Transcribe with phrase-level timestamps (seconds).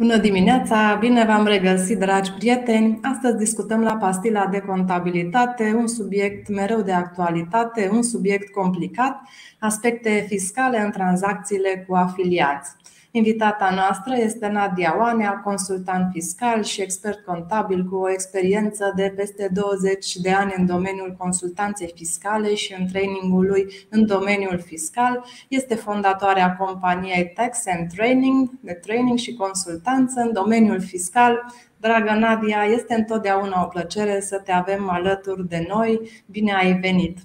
[0.00, 0.96] Bună dimineața!
[1.00, 2.98] Bine v-am regăsit, dragi prieteni!
[3.02, 9.20] Astăzi discutăm la pastila de contabilitate, un subiect mereu de actualitate, un subiect complicat,
[9.58, 12.70] aspecte fiscale în tranzacțiile cu afiliați.
[13.12, 19.50] Invitata noastră este Nadia Oanea, consultant fiscal și expert contabil cu o experiență de peste
[19.52, 25.24] 20 de ani în domeniul consultanței fiscale și în trainingul lui în domeniul fiscal.
[25.48, 31.52] Este fondatoarea companiei Tax and Training, de training și consultanță în domeniul fiscal.
[31.76, 36.00] Dragă Nadia, este întotdeauna o plăcere să te avem alături de noi.
[36.26, 37.18] Bine ai venit!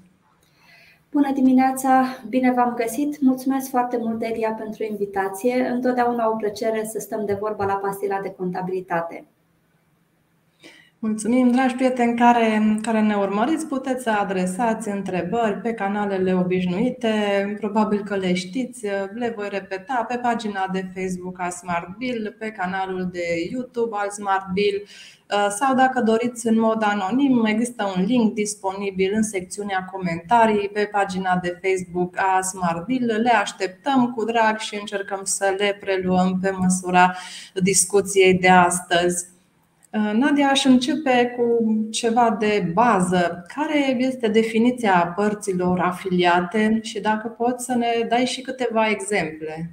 [1.16, 3.22] Bună dimineața, bine v-am găsit.
[3.22, 5.68] Mulțumesc foarte mult, Elia, pentru invitație.
[5.68, 9.26] Întotdeauna o plăcere să stăm de vorba la pastila de contabilitate.
[11.00, 13.68] Mulțumim, dragi prieteni care, care ne urmăriți.
[13.68, 17.10] Puteți să adresați întrebări pe canalele obișnuite,
[17.60, 22.50] probabil că le știți, le voi repeta pe pagina de Facebook a Smart Bill, pe
[22.50, 24.84] canalul de YouTube al Smart Bill
[25.50, 31.40] sau dacă doriți în mod anonim, există un link disponibil în secțiunea comentarii pe pagina
[31.42, 33.22] de Facebook a Smart Bill.
[33.22, 37.16] Le așteptăm cu drag și încercăm să le preluăm pe măsura
[37.54, 39.34] discuției de astăzi.
[39.96, 43.46] Uh, Nadia, aș începe cu ceva de bază.
[43.56, 49.72] Care este definiția părților afiliate și dacă poți să ne dai și câteva exemple?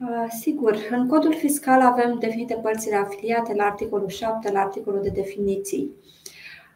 [0.00, 5.10] Uh, sigur, în codul fiscal avem definite părțile afiliate la articolul 7, la articolul de
[5.14, 5.90] definiții.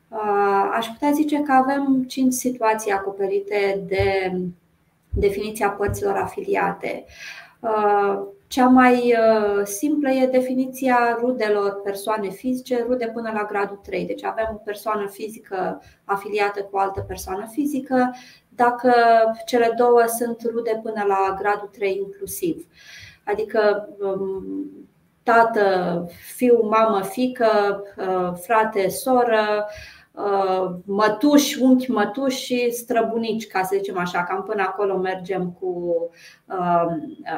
[0.08, 4.32] Uh, aș putea zice că avem cinci situații acoperite de
[5.10, 7.04] definiția părților afiliate.
[8.50, 14.06] Cea mai uh, simplă e definiția rudelor persoane fizice, rude până la gradul 3.
[14.06, 18.14] Deci avem o persoană fizică afiliată cu o altă persoană fizică,
[18.48, 18.92] dacă
[19.46, 22.66] cele două sunt rude până la gradul 3 inclusiv.
[23.24, 24.44] Adică um,
[25.22, 29.99] tată, fiu, mamă, fică, uh, frate, soră, Uh,
[30.84, 35.94] mătuși, unchi mătuși și străbunici, ca să zicem așa, cam până acolo mergem cu
[36.46, 36.86] uh,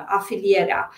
[0.06, 0.90] afilierea.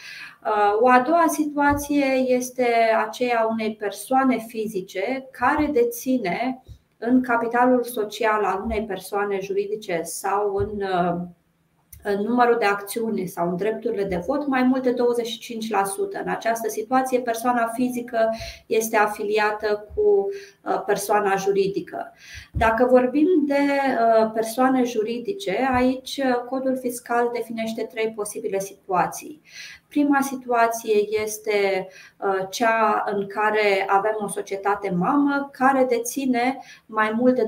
[0.45, 2.67] Uh, o a doua situație este
[3.07, 6.62] aceea unei persoane fizice care deține
[6.99, 10.83] în capitalul social al unei persoane juridice sau în
[12.06, 14.94] în numărul de acțiuni sau în drepturile de vot mai mult de 25%.
[16.25, 18.31] În această situație, persoana fizică
[18.66, 20.28] este afiliată cu
[20.62, 22.12] uh, persoana juridică.
[22.53, 29.41] Dacă vorbim de uh, persoane juridice, aici uh, codul fiscal definește trei posibile situații.
[29.94, 31.88] Prima situație este
[32.19, 37.47] uh, cea în care avem o societate mamă care deține mai mult de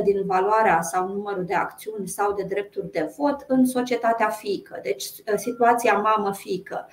[0.00, 4.80] 25% din valoarea sau numărul de acțiuni sau de drepturi de vot în societatea fiică,
[4.82, 6.88] deci uh, situația mamă-fiică.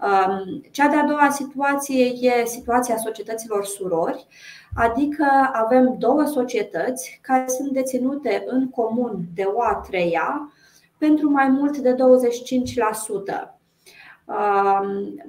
[0.00, 4.26] Um, cea de-a doua situație e situația societăților surori,
[4.74, 10.52] adică avem două societăți care sunt deținute în comun de o a treia
[10.98, 13.55] pentru mai mult de 25%.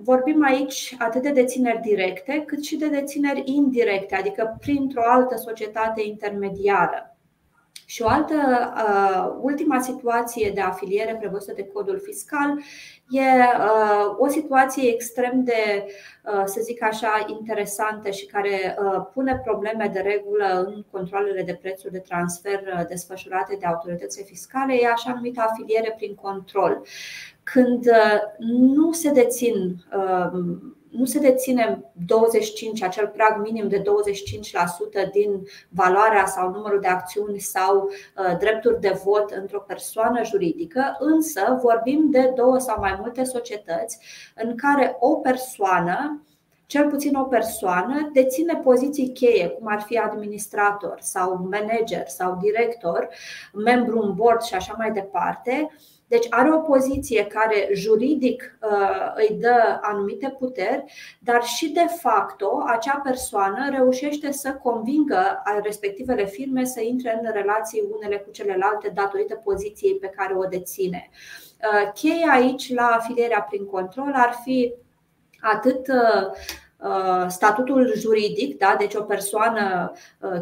[0.04, 6.02] Vorbim aici atât de dețineri directe, cât și de dețineri indirecte, adică printr-o altă societate
[6.02, 7.18] intermediară.
[7.90, 8.36] Și o altă,
[8.76, 12.60] uh, ultima situație de afiliere prevăzută de codul fiscal
[13.10, 15.86] e uh, o situație extrem de,
[16.24, 21.56] uh, să zic așa, interesantă și care uh, pune probleme de regulă în controlele de
[21.62, 26.82] prețuri de transfer uh, desfășurate de autoritățile fiscale, e așa numită afiliere prin control
[27.52, 30.40] când uh, nu se dețin uh,
[30.90, 37.40] nu se deține 25, acel prag minim de 25% din valoarea sau numărul de acțiuni
[37.40, 43.24] sau uh, drepturi de vot într-o persoană juridică, însă vorbim de două sau mai multe
[43.24, 44.00] societăți
[44.36, 46.22] în care o persoană
[46.66, 53.08] cel puțin o persoană deține poziții cheie, cum ar fi administrator sau manager sau director,
[53.54, 55.70] membru în board și așa mai departe,
[56.08, 60.84] deci are o poziție care juridic uh, îi dă anumite puteri,
[61.20, 67.84] dar și de facto acea persoană reușește să convingă respectivele firme să intre în relații
[67.98, 71.10] unele cu celelalte datorită poziției pe care o deține.
[71.12, 74.74] Uh, cheia aici la afilierea prin control ar fi
[75.42, 75.88] atât
[77.28, 78.76] statutul juridic, da?
[78.80, 79.92] deci o persoană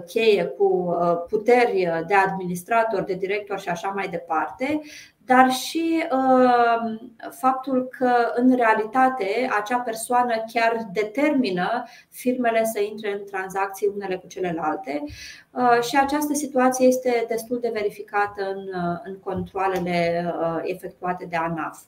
[0.08, 0.96] cheie cu
[1.30, 4.82] puteri de administrator, de director și așa mai departe,
[5.26, 13.26] dar și uh, faptul că, în realitate, acea persoană chiar determină firmele să intre în
[13.26, 15.04] tranzacții unele cu celelalte
[15.52, 20.34] uh, și această situație este destul de verificată în, uh, în controlele
[20.64, 21.80] efectuate de ANAF.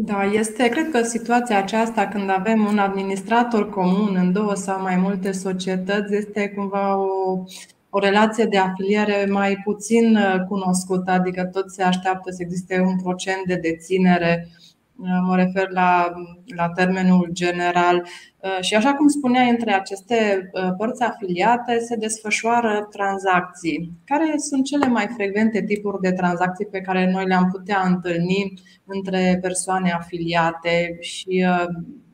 [0.00, 4.96] Da, este, cred că situația aceasta când avem un administrator comun în două sau mai
[4.96, 7.44] multe societăți este cumva o,
[7.90, 13.02] o relație de afiliere mai puțin uh, cunoscută, adică toți se așteaptă să existe un
[13.02, 14.48] procent de deținere
[15.26, 16.12] mă refer la,
[16.56, 18.06] la termenul general.
[18.60, 23.92] Și așa cum spuneai, între aceste părți afiliate se desfășoară tranzacții.
[24.04, 28.52] Care sunt cele mai frecvente tipuri de tranzacții pe care noi le-am putea întâlni
[28.84, 31.46] între persoane afiliate și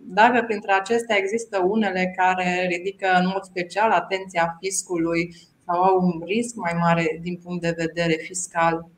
[0.06, 5.34] dacă printre acestea există unele care ridică în mod special atenția fiscului
[5.66, 8.88] sau au un risc mai mare din punct de vedere fiscal?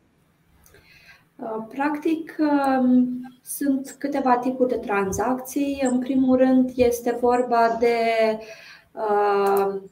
[1.36, 5.82] Uh, practic, um, sunt câteva tipuri de tranzacții.
[5.90, 7.96] În primul rând, este vorba de
[8.92, 9.82] uh,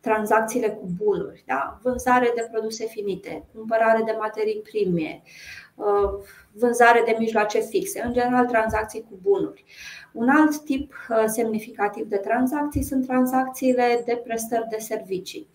[0.00, 1.78] tranzacțiile cu bunuri, da?
[1.82, 5.22] vânzare de produse finite, cumpărare de materii prime,
[5.74, 9.64] uh, vânzare de mijloace fixe, în general tranzacții cu bunuri.
[10.12, 10.94] Un alt tip
[11.26, 15.48] semnificativ de tranzacții sunt tranzacțiile de prestări de servicii.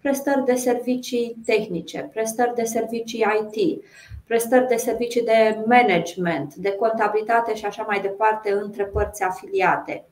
[0.00, 3.84] Prestări de servicii tehnice, prestări de servicii IT,
[4.26, 10.04] prestări de servicii de management, de contabilitate și așa mai departe între părți afiliate.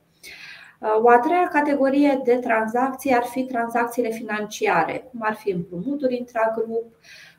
[1.01, 6.83] O a treia categorie de tranzacții ar fi tranzacțiile financiare, cum ar fi împrumuturi intragrup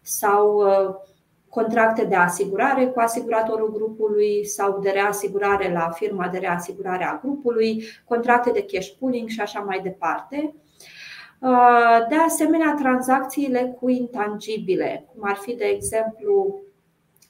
[0.02, 0.94] sau uh,
[1.48, 7.84] contracte de asigurare cu asiguratorul grupului sau de reasigurare la firma de reasigurare a grupului,
[8.04, 10.54] contracte de cash pooling și așa mai departe.
[11.40, 16.62] Uh, de asemenea, tranzacțiile cu intangibile, cum ar fi, de exemplu,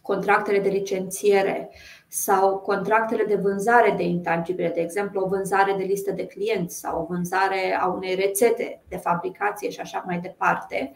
[0.03, 1.71] contractele de licențiere
[2.09, 7.01] sau contractele de vânzare de intangibile, de exemplu o vânzare de listă de clienți sau
[7.01, 10.93] o vânzare a unei rețete de fabricație și așa mai departe.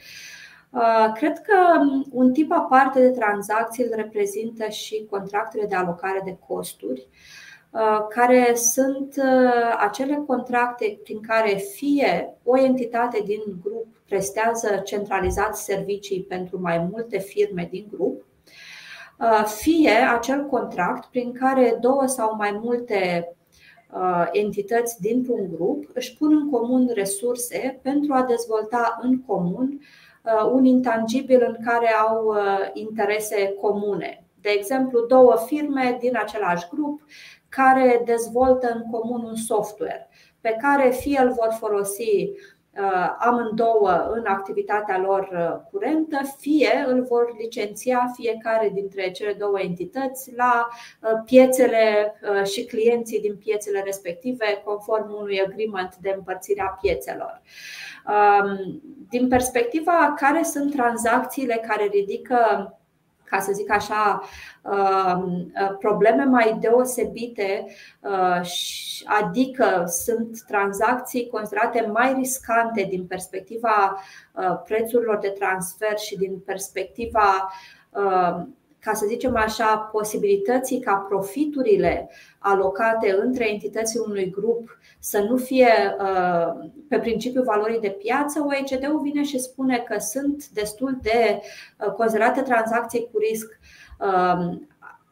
[0.70, 1.54] Uh, cred că
[2.10, 7.53] un tip aparte de tranzacții îl reprezintă și contractele de alocare de costuri, uh,
[8.08, 16.22] care sunt uh, acele contracte prin care fie o entitate din grup prestează centralizat servicii
[16.22, 18.22] pentru mai multe firme din grup,
[19.18, 23.32] Uh, fie acel contract prin care două sau mai multe
[23.92, 29.80] uh, entități dintr-un grup își pun în comun resurse pentru a dezvolta în comun
[30.22, 32.34] uh, un intangibil în care au
[32.72, 34.24] interese comune.
[34.40, 37.00] De exemplu, două firme din același grup
[37.56, 40.08] care dezvoltă în comun un software
[40.40, 42.32] pe care fie îl vor folosi
[42.80, 49.60] Uh, amândouă în activitatea lor uh, curentă, fie îl vor licenția fiecare dintre cele două
[49.60, 52.14] entități la uh, piețele
[52.44, 57.42] și clienții din piețele respective, conform unui agreement de împărțire a piețelor.
[58.06, 62.38] Um, din perspectiva care sunt tranzacțiile care ridică
[63.34, 64.22] ca să zic așa,
[64.62, 67.66] um, uh, probleme mai deosebite,
[68.00, 68.40] uh,
[69.04, 74.02] adică sunt tranzacții considerate mai riscante din perspectiva
[74.32, 77.52] uh, prețurilor de transfer și din perspectiva
[78.84, 85.96] ca să zicem așa, posibilității ca profiturile alocate între entitățile unui grup să nu fie
[85.98, 91.92] uh, pe principiul valorii de piață, OECD-ul vine și spune că sunt destul de uh,
[91.92, 93.58] considerate tranzacții cu risc.
[94.00, 94.58] Uh,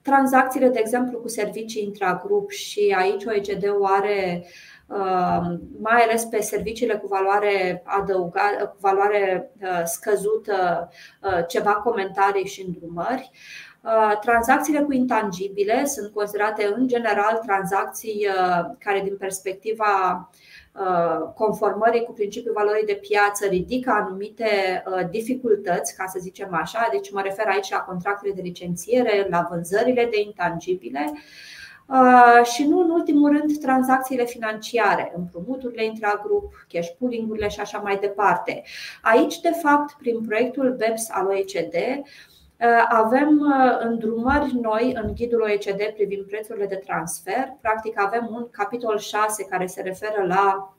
[0.02, 4.44] tranzacțiile, de exemplu, cu servicii intragrup și aici OECD-ul are
[5.80, 9.50] mai ales pe serviciile cu valoare adăugată, cu valoare
[9.84, 10.88] scăzută,
[11.48, 13.30] ceva comentarii și îndrumări.
[13.82, 20.30] Uh, tranzacțiile cu intangibile sunt considerate în general tranzacții uh, care din perspectiva
[20.72, 27.12] uh, conformării cu principiul valorii de piață ridică anumite dificultăți, ca să zicem așa, deci
[27.12, 31.12] mă refer aici la contractele de licențiere, la vânzările de intangibile
[32.42, 38.62] și nu în ultimul rând tranzacțiile financiare, împrumuturile intragrup, cash pooling-urile și așa mai departe.
[39.02, 41.74] Aici, de fapt, prin proiectul BEPS al OECD,
[42.62, 47.56] Uh, avem uh, îndrumări noi în ghidul OECD privind prețurile de transfer.
[47.60, 50.74] Practic avem un capitol 6 care se referă la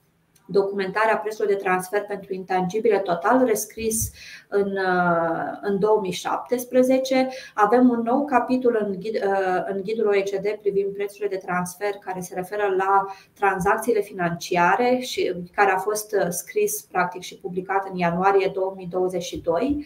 [0.46, 4.12] documentarea prețului de transfer pentru intangibile total rescris
[4.48, 7.30] în, uh, în 2017.
[7.54, 9.24] Avem un nou capitol în, ghid,
[9.66, 15.72] în ghidul OECD privind prețurile de transfer care se referă la tranzacțiile financiare și care
[15.72, 19.86] a fost scris practic și publicat în ianuarie 2022.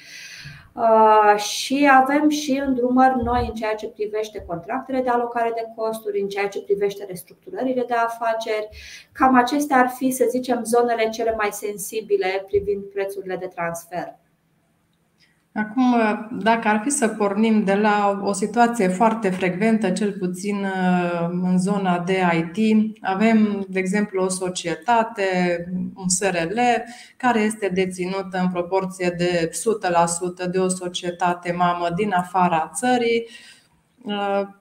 [0.78, 6.22] Uh, și avem și îndrumări noi în ceea ce privește contractele de alocare de costuri,
[6.22, 8.70] în ceea ce privește restructurările de afaceri.
[9.12, 14.16] Cam acestea ar fi, să zicem, zonele cele mai sensibile privind prețurile de transfer.
[15.58, 15.96] Acum,
[16.32, 21.60] dacă ar fi să pornim de la o situație foarte frecventă, cel puțin uh, în
[21.60, 25.24] zona de IT, avem, de exemplu, o societate,
[25.96, 26.60] un SRL,
[27.18, 29.50] care este deținută în proporție de
[30.48, 33.26] 100% de o societate mamă din afara țării.
[33.26, 33.57] Uh,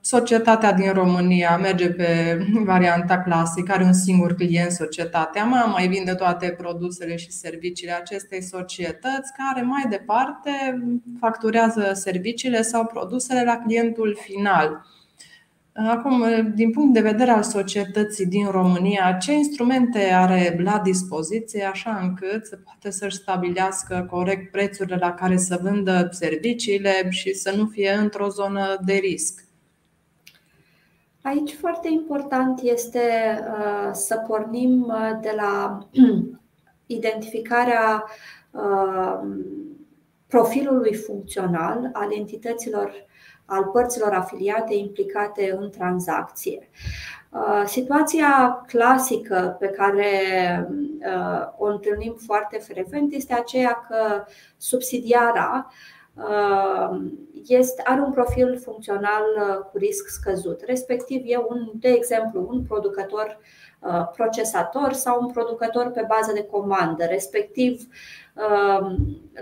[0.00, 6.14] societatea din România merge pe varianta clasică, are un singur client, societatea mamă, mai vinde
[6.14, 10.50] toate produsele și serviciile acestei societăți, care mai departe
[11.20, 14.86] facturează serviciile sau produsele la clientul final.
[15.78, 21.98] Acum, din punct de vedere al societății din România, ce instrumente are la dispoziție așa
[22.02, 27.66] încât să poată să-și stabilească corect prețurile la care să vândă serviciile și să nu
[27.66, 29.44] fie într-o zonă de risc?
[31.22, 33.00] Aici foarte important este
[33.40, 35.78] uh, să pornim uh, de la
[36.86, 38.04] identificarea
[38.50, 39.20] uh,
[40.26, 43.06] profilului funcțional al entităților
[43.46, 46.68] al părților afiliate implicate în tranzacție.
[47.30, 50.10] Uh, situația clasică pe care
[50.68, 54.24] uh, o întâlnim foarte frecvent este aceea că
[54.56, 55.70] subsidiara
[56.14, 57.00] uh,
[57.46, 59.24] este, are un profil funcțional
[59.70, 60.60] cu risc scăzut.
[60.66, 63.38] Respectiv, e un, de exemplu, un producător
[64.12, 68.25] procesator sau un producător pe bază de comandă, respectiv Um,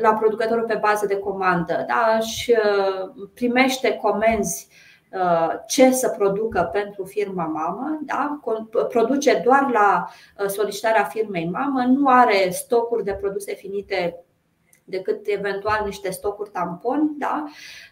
[0.00, 2.18] la producătorul pe bază de comandă da?
[2.18, 4.68] și uh, primește comenzi
[5.12, 8.40] uh, ce să producă pentru firma mamă, da?
[8.88, 10.08] produce doar la
[10.38, 14.24] uh, solicitarea firmei mamă, nu are stocuri de produse finite
[14.84, 17.14] decât eventual niște stocuri tampon.
[17.18, 17.44] Da?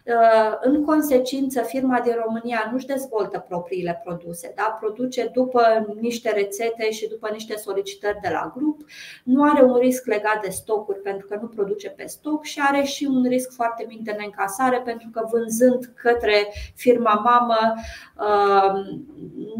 [0.05, 4.77] Uh, în consecință, firma din România nu își dezvoltă propriile produse, da?
[4.79, 8.81] produce după niște rețete și după niște solicitări de la grup,
[9.23, 12.83] nu are un risc legat de stocuri pentru că nu produce pe stoc și are
[12.83, 17.73] și un risc foarte mic de neîncasare pentru că vânzând către firma mamă
[18.17, 18.73] uh,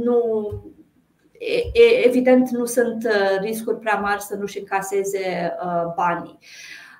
[0.03, 0.49] nu
[2.05, 5.55] evident nu sunt uh, riscuri prea mari să nu-și încaseze
[5.95, 6.39] banii.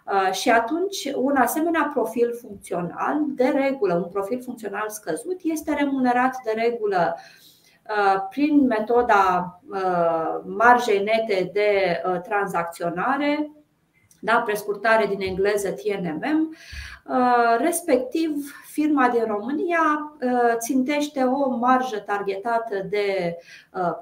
[0.06, 6.36] Uh, și atunci, un asemenea profil funcțional, de regulă, un profil funcțional scăzut, este remunerat
[6.44, 13.52] de regulă uh, prin metoda uh, marjei nete de tranzacționare,
[14.22, 16.56] da, prescurtare din engleză TNMM,
[17.58, 20.16] respectiv firma din România
[20.58, 23.38] țintește o marjă targetată de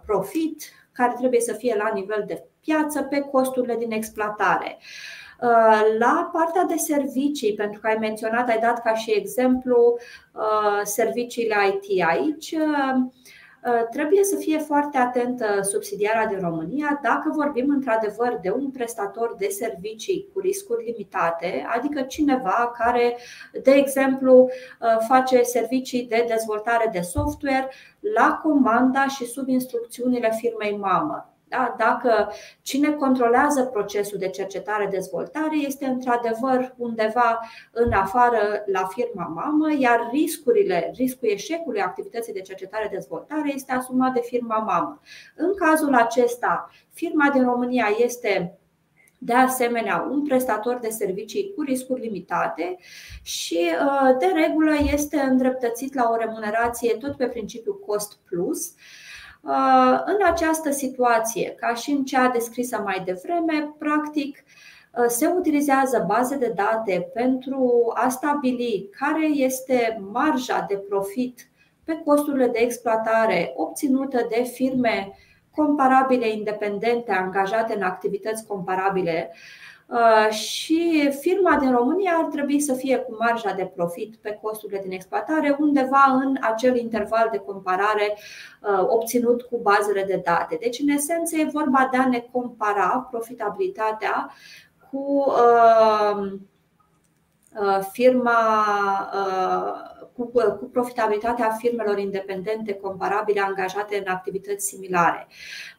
[0.06, 4.78] profit care trebuie să fie la nivel de piață pe costurile din exploatare.
[4.80, 5.21] Uh,
[6.00, 9.98] la partea de servicii, pentru că ai menționat, ai dat ca și exemplu
[10.34, 13.10] uh, serviciile IT aici, uh,
[13.92, 19.48] trebuie să fie foarte atentă subsidiara din România dacă vorbim într-adevăr de un prestator de
[19.48, 23.18] servicii cu riscuri limitate, adică cineva care,
[23.64, 24.50] de exemplu,
[25.08, 27.70] face servicii de dezvoltare de software
[28.16, 31.31] la comanda și sub instrucțiunile firmei mamă.
[31.52, 31.76] Da?
[31.78, 32.32] Dacă
[32.62, 37.40] cine controlează procesul de cercetare-dezvoltare este într-adevăr undeva
[37.72, 44.22] în afară la firma mamă, iar riscurile, riscul eșecului activității de cercetare-dezvoltare este asumat de
[44.24, 45.02] firma mamă.
[45.36, 48.60] În cazul acesta, firma din România este
[49.18, 52.78] de asemenea un prestator de servicii cu riscuri limitate
[53.22, 59.11] și uh, de regulă este îndreptățit la o remunerație tot pe principiul cost plus Uh,
[60.06, 66.38] în această situație, ca și în cea descrisă mai devreme, practic uh, se utilizează baze
[66.38, 71.50] de date pentru a stabili care este marja de profit
[71.84, 75.12] pe costurile de exploatare obținută de firme
[75.56, 79.30] comparabile independente angajate în activități comparabile.
[79.32, 79.40] Uh,
[80.30, 84.92] și firma din România ar trebui să fie cu marja de profit pe costurile din
[84.92, 88.18] exploatare undeva în acel interval de comparare
[88.62, 90.58] uh, obținut cu bazele de date.
[90.62, 94.32] Deci, în esență, e vorba de a ne compara profitabilitatea
[94.92, 96.40] cu uh,
[97.92, 98.40] firma
[100.26, 105.28] cu, cu profitabilitatea firmelor independente comparabile angajate în activități similare.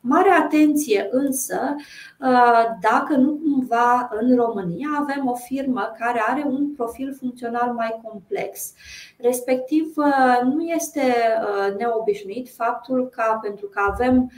[0.00, 1.74] Mare atenție însă
[2.20, 8.00] uh, dacă nu cumva în România avem o firmă care are un profil funcțional mai
[8.02, 8.72] complex.
[9.18, 14.30] Respectiv, uh, nu este uh, neobișnuit faptul că pentru că avem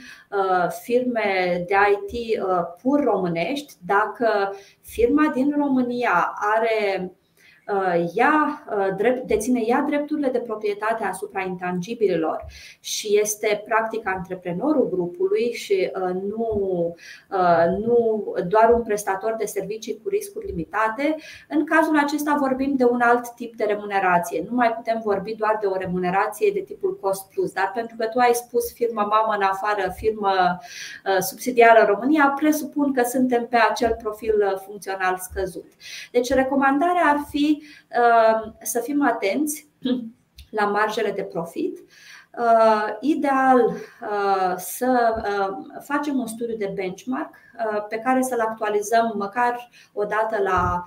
[0.83, 2.39] firme de IT
[2.81, 7.11] pur românești, dacă firma din România are
[8.13, 8.63] ia,
[9.25, 12.45] deține ea drepturile de proprietate asupra intangibililor
[12.79, 15.91] și este practic antreprenorul grupului și
[16.27, 16.95] nu,
[17.85, 21.15] nu doar un prestator de servicii cu riscuri limitate,
[21.49, 24.45] în cazul acesta vorbim de un alt tip de remunerație.
[24.49, 28.05] Nu mai putem vorbi doar de o remunerație de tipul cost plus, dar pentru că
[28.05, 30.59] tu ai spus firmă mamă în afară, firmă
[31.19, 35.71] subsidiară în România, presupun că suntem pe acel profil funcțional scăzut.
[36.11, 37.54] Deci recomandarea ar fi
[38.61, 39.69] să fim atenți
[40.49, 41.79] la marjele de profit
[42.37, 47.35] Uh, ideal uh, să uh, facem un studiu de benchmark
[47.89, 50.83] pe care să-l actualizăm măcar o dată la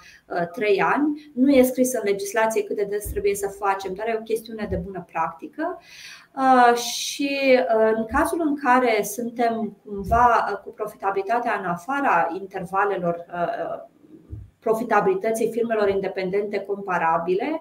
[0.52, 1.30] 3 ani.
[1.34, 4.66] Nu e scris în legislație cât de des trebuie să facem, dar e o chestiune
[4.70, 5.80] de bună practică.
[6.74, 7.58] Și
[7.94, 13.26] în cazul în care suntem cumva cu profitabilitatea în afara intervalelor
[14.60, 17.60] profitabilității firmelor independente comparabile,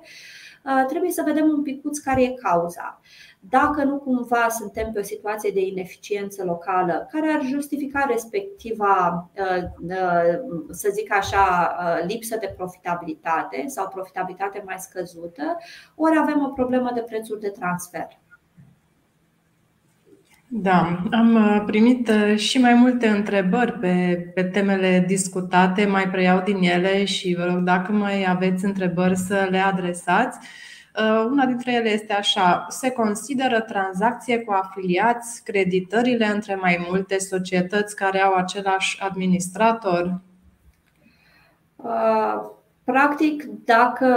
[0.88, 3.02] trebuie să vedem un picuț care e cauza.
[3.40, 9.30] Dacă nu cumva suntem pe o situație de ineficiență locală care ar justifica respectiva,
[10.70, 11.76] să zic așa,
[12.08, 15.58] lipsă de profitabilitate sau profitabilitate mai scăzută,
[15.96, 18.08] ori avem o problemă de prețuri de transfer.
[20.50, 27.06] Da, am primit și mai multe întrebări pe, pe temele discutate, mai preiau din ele
[27.06, 30.40] și vă rog dacă mai aveți întrebări să le adresați.
[31.00, 37.18] Uh, una dintre ele este așa: se consideră tranzacție cu afiliați creditările între mai multe
[37.18, 40.22] societăți care au același administrator?
[41.76, 42.50] Uh,
[42.84, 44.16] practic, dacă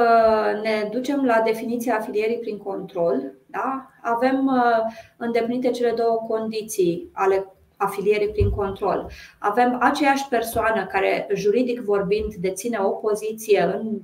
[0.63, 3.90] ne ducem la definiția afilierii prin control, da?
[4.03, 9.11] Avem uh, îndeplinite cele două condiții ale afilierii prin control.
[9.39, 14.01] Avem aceeași persoană care, juridic vorbind, deține o poziție în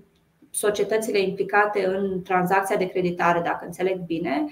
[0.50, 4.44] societățile implicate în tranzacția de creditare, dacă înțeleg bine,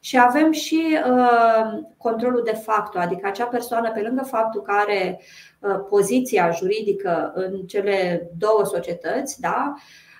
[0.00, 5.20] și avem și uh, controlul de facto, adică acea persoană, pe lângă faptul că are
[5.58, 9.74] uh, poziția juridică în cele două societăți, da,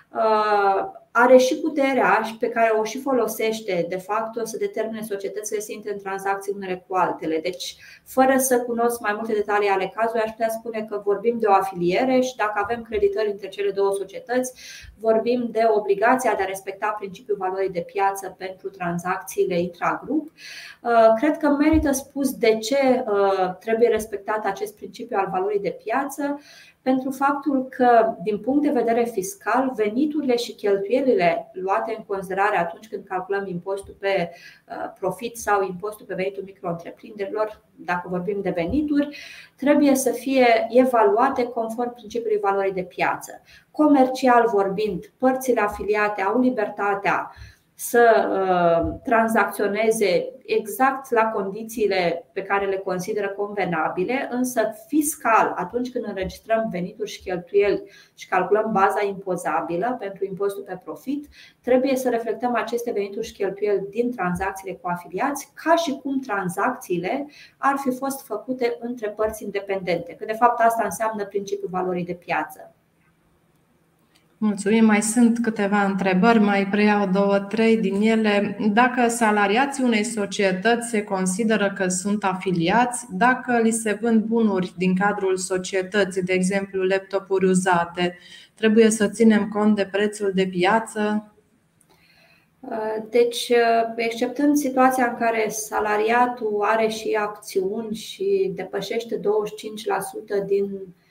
[0.09, 0.85] uh,
[1.17, 5.71] are și puterea pe care o și folosește de fapt o să determine societățile să
[5.71, 7.39] intre în tranzacții unele cu altele.
[7.39, 7.75] Deci,
[8.05, 11.53] fără să cunosc mai multe detalii ale cazului, aș putea spune că vorbim de o
[11.53, 14.53] afiliere și dacă avem creditări între cele două societăți,
[14.99, 20.31] vorbim de obligația de a respecta principiul valorii de piață pentru tranzacțiile intragrup.
[20.81, 25.77] Uh, cred că merită spus de ce uh, trebuie respectat acest principiu al valorii de
[25.83, 26.39] piață
[26.85, 32.87] pentru faptul că, din punct de vedere fiscal, veniturile și cheltuielile luate în considerare atunci
[32.87, 34.29] când calculăm impostul pe
[34.67, 39.17] uh, profit sau impostul pe venitul micro-întreprinderilor, dacă vorbim de venituri,
[39.55, 43.41] trebuie să fie evaluate conform principiului valorii de piață.
[43.71, 47.31] Comercial vorbind, părțile afiliate au libertatea
[47.75, 56.05] să uh, tranzacționeze exact la condițiile pe care le consideră convenabile, însă fiscal, atunci când
[56.07, 57.83] înregistrăm venituri și cheltuieli
[58.13, 61.27] și calculăm baza impozabilă pentru impostul pe profit,
[61.61, 67.27] trebuie să reflectăm aceste venituri și cheltuieli din tranzacțiile cu afiliați, ca și cum tranzacțiile
[67.57, 72.13] ar fi fost făcute între părți independente, că de fapt asta înseamnă principiul valorii de
[72.13, 72.74] piață.
[74.37, 74.85] Mulțumim.
[74.85, 78.57] Mai sunt câteva întrebări, mai preiau două, trei din ele.
[78.73, 84.95] Dacă salariații unei societăți se consideră că sunt afiliați, dacă li se vând bunuri din
[84.95, 88.17] cadrul societății, de exemplu laptopuri uzate,
[88.55, 91.29] trebuie să ținem cont de prețul de piață?
[93.09, 93.51] Deci,
[93.95, 99.21] exceptând situația în care salariatul are și acțiuni și depășește 25%
[100.45, 101.04] din Uh,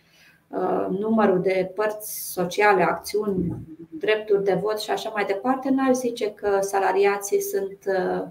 [0.88, 3.57] numărul de părți sociale, acțiuni,
[3.90, 8.22] drepturi de vot și așa mai departe, n-ar zice că salariații sunt uh,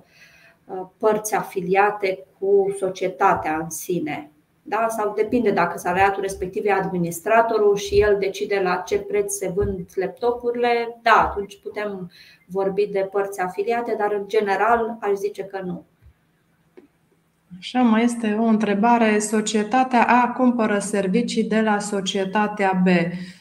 [0.66, 4.32] uh, părți afiliate cu societatea în sine.
[4.66, 4.88] Da?
[4.90, 9.90] Sau depinde dacă salariatul respectiv e administratorul și el decide la ce preț se vând
[9.96, 12.12] laptopurile, da, atunci putem
[12.48, 15.86] vorbi de părți afiliate, dar în general aș zice că nu.
[17.60, 19.20] Așa mai este o întrebare.
[19.20, 22.88] Societatea A cumpără servicii de la societatea B.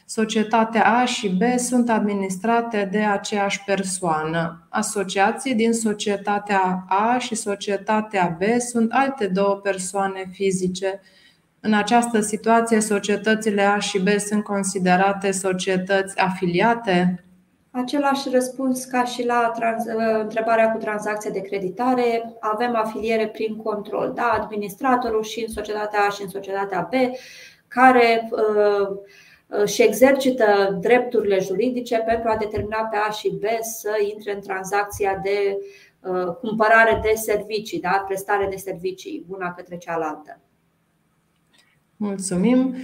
[0.07, 4.67] Societatea A și B sunt administrate de aceeași persoană.
[4.69, 11.01] Asociații din societatea A și societatea B sunt alte două persoane fizice.
[11.61, 17.25] În această situație, societățile A și B sunt considerate societăți afiliate?
[17.75, 22.37] Același răspuns ca și la trans- ă, întrebarea cu tranzacția de creditare.
[22.41, 24.39] Avem afiliere prin control, da?
[24.41, 26.95] administratorul și în societatea A și în societatea B,
[27.69, 34.35] care uh, și exercită drepturile juridice pentru a determina pe A și B să intre
[34.35, 35.59] în tranzacția de
[36.41, 38.05] cumpărare de servicii, da?
[38.07, 40.41] prestare de servicii, una către cealaltă.
[42.03, 42.75] Mulțumim.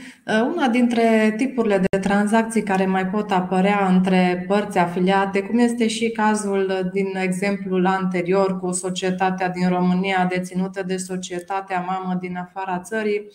[0.54, 6.10] Una dintre tipurile de tranzacții care mai pot apărea între părți afiliate, cum este și
[6.10, 13.26] cazul din exemplul anterior cu societatea din România deținută de societatea mamă din afara țării,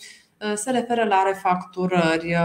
[0.54, 2.36] se referă la refacturări.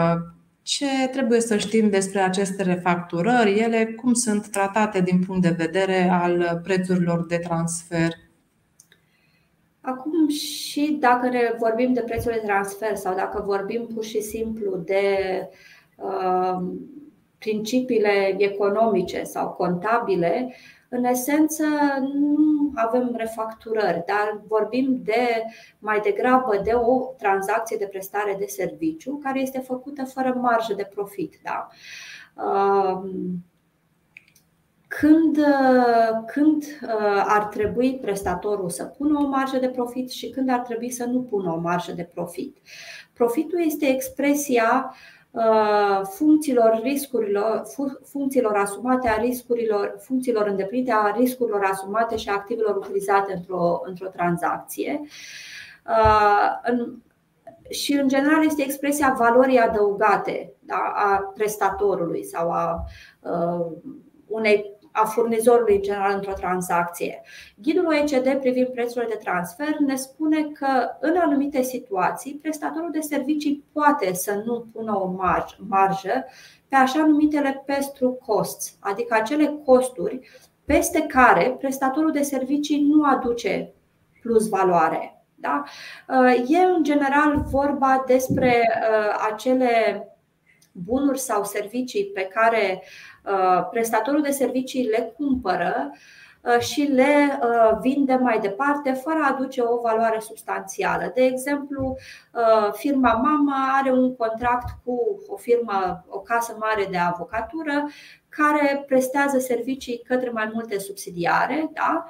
[0.62, 3.58] Ce trebuie să știm despre aceste refacturări?
[3.58, 8.08] Ele cum sunt tratate din punct de vedere al prețurilor de transfer?
[9.88, 14.76] Acum și dacă ne vorbim de prețul de transfer sau dacă vorbim pur și simplu
[14.76, 15.16] de
[15.96, 16.56] uh,
[17.38, 20.54] principiile economice sau contabile,
[20.88, 21.64] în esență
[22.12, 25.44] nu avem refacturări, dar vorbim de
[25.78, 30.88] mai degrabă de o tranzacție de prestare de serviciu care este făcută fără marjă de
[30.94, 31.34] profit.
[31.42, 31.68] Da?
[32.44, 33.10] Uh,
[34.88, 40.50] când, uh, când uh, ar trebui prestatorul să pună o marjă de profit și când
[40.50, 42.56] ar trebui să nu pună o marjă de profit.
[43.12, 44.94] Profitul este expresia
[45.30, 47.62] uh, funcțiilor riscurilor,
[48.04, 54.08] funcțiilor asumate a riscurilor, funcțiilor îndeplinite a riscurilor asumate și a activelor utilizate într-o, într-o
[54.08, 55.00] tranzacție.
[57.70, 62.84] Și în general este expresia valorii adăugate da, a prestatorului sau a
[64.26, 67.22] unei a furnizorului în general într-o tranzacție.
[67.62, 73.64] Ghidul OECD privind prețurile de transfer ne spune că în anumite situații prestatorul de servicii
[73.72, 75.14] poate să nu pună o
[75.68, 76.24] marjă
[76.68, 80.20] pe așa numitele pestru costs, adică acele costuri
[80.64, 83.72] peste care prestatorul de servicii nu aduce
[84.20, 85.22] plus valoare.
[85.34, 85.62] Da?
[86.48, 90.02] E în general vorba despre uh, acele
[90.84, 92.82] bunuri sau servicii pe care
[93.24, 95.90] uh, prestatorul de servicii le cumpără
[96.40, 101.12] uh, și le uh, vinde mai departe fără a aduce o valoare substanțială.
[101.14, 101.96] De exemplu,
[102.72, 107.88] firma mamă are un contract cu o firmă, o casă mare de avocatură
[108.28, 112.06] care prestează servicii către mai multe subsidiare, da?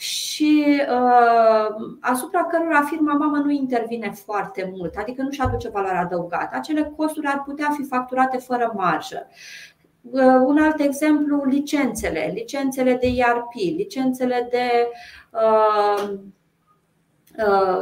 [0.00, 6.56] Și uh, asupra cărora firma mamă nu intervine foarte mult, adică nu-și aduce valoare adăugată.
[6.56, 9.26] Acele costuri ar putea fi facturate fără marjă.
[10.02, 16.18] Uh, un alt exemplu, licențele, licențele de ERP, licențele de uh, Uh,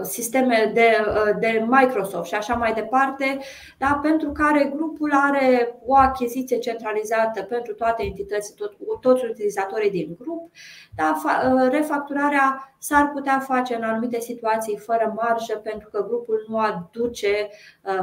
[0.02, 3.38] sisteme de, uh, de Microsoft și așa mai departe,
[3.78, 10.16] da, pentru care grupul are o achiziție centralizată pentru toate entitățile, tot, toți utilizatorii din
[10.20, 10.50] grup.
[10.94, 16.58] Da, uh, refacturarea s-ar putea face în anumite situații fără marjă pentru că grupul nu
[16.58, 17.48] aduce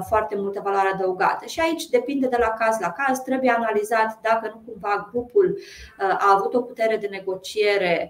[0.08, 1.46] foarte multă valoare adăugată.
[1.46, 5.58] Și aici depinde de la caz la caz, trebuie analizat dacă nu cumva grupul
[5.98, 8.10] a avut o putere de negociere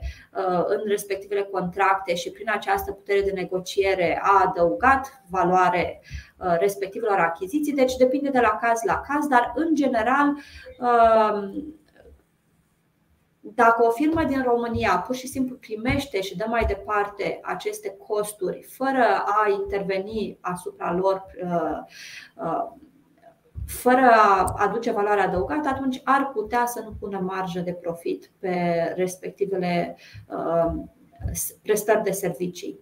[0.68, 6.02] în respectivele contracte și prin această putere de negociere a adăugat valoare
[6.38, 10.28] uh, respectivelor achiziții, deci depinde de la caz la caz, dar în general
[10.80, 11.76] um,
[13.54, 18.64] dacă o firmă din România pur și simplu primește și dă mai departe aceste costuri
[18.64, 21.80] fără a interveni asupra lor uh,
[22.36, 22.74] uh,
[23.68, 28.54] fără a aduce valoare adăugată, atunci ar putea să nu pună marjă de profit pe
[28.96, 29.98] respectivele
[31.62, 32.80] prestări de servicii.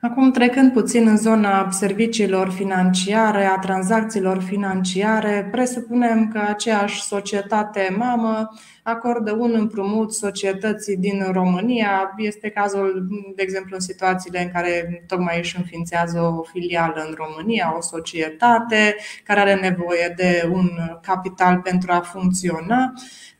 [0.00, 8.48] Acum, trecând puțin în zona serviciilor financiare, a tranzacțiilor financiare, presupunem că aceeași societate mamă
[8.82, 12.14] acordă un împrumut societății din România.
[12.16, 17.74] Este cazul, de exemplu, în situațiile în care tocmai își înființează o filială în România,
[17.76, 20.68] o societate care are nevoie de un
[21.02, 22.92] capital pentru a funcționa.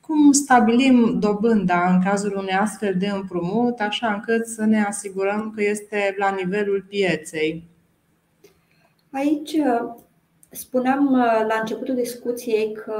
[0.08, 5.62] Cum stabilim dobânda în cazul unei astfel de împrumut, așa încât să ne asigurăm că
[5.62, 7.68] este la nivelul pieței?
[9.12, 9.56] Aici
[10.50, 12.94] spuneam uh, la începutul discuției că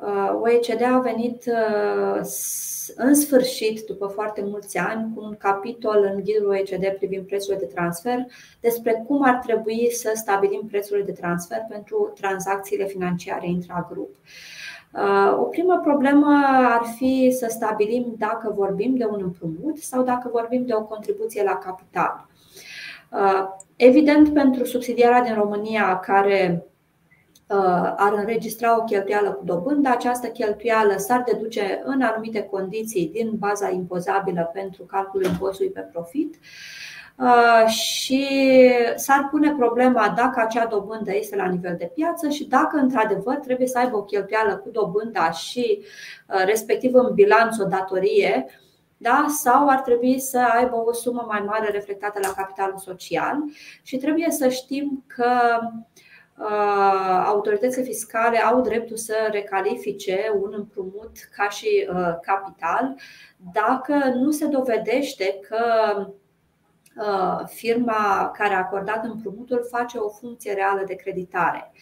[0.00, 2.20] uh, OECD a venit uh,
[2.96, 7.72] în sfârșit, după foarte mulți ani, cu un capitol în ghidul OECD privind prețurile de
[7.74, 8.26] transfer
[8.60, 13.92] despre cum ar trebui să stabilim prețurile de transfer pentru tranzacțiile financiare intragrup.
[13.92, 14.55] grup Uh,
[15.38, 20.66] o primă problemă ar fi să stabilim dacă vorbim de un împrumut sau dacă vorbim
[20.66, 22.26] de o contribuție la capital.
[23.10, 26.66] Uh, evident, pentru subsidiara din România care
[27.48, 33.32] uh, ar înregistra o cheltuială cu dobândă, această cheltuială s-ar deduce în anumite condiții din
[33.38, 36.38] baza impozabilă pentru calculul impozitului pe profit
[37.66, 38.28] și
[38.94, 43.66] s-ar pune problema dacă acea dobândă este la nivel de piață și dacă într-adevăr trebuie
[43.66, 45.84] să aibă o cheltuială cu dobânda și
[46.26, 48.46] respectiv în bilanț o datorie
[48.96, 49.26] da?
[49.28, 53.36] sau ar trebui să aibă o sumă mai mare reflectată la capitalul social
[53.82, 55.58] și trebuie să știm că
[56.38, 62.94] uh, autoritățile fiscale au dreptul să recalifice un împrumut ca și uh, capital
[63.52, 65.64] dacă nu se dovedește că
[65.98, 66.06] uh,
[67.46, 71.72] firma care a acordat împrumutul face o funcție reală de creditare.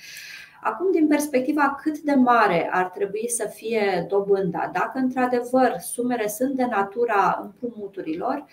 [0.62, 6.54] Acum, din perspectiva cât de mare ar trebui să fie dobânda, dacă într-adevăr sumele sunt
[6.54, 8.44] de natura împrumuturilor,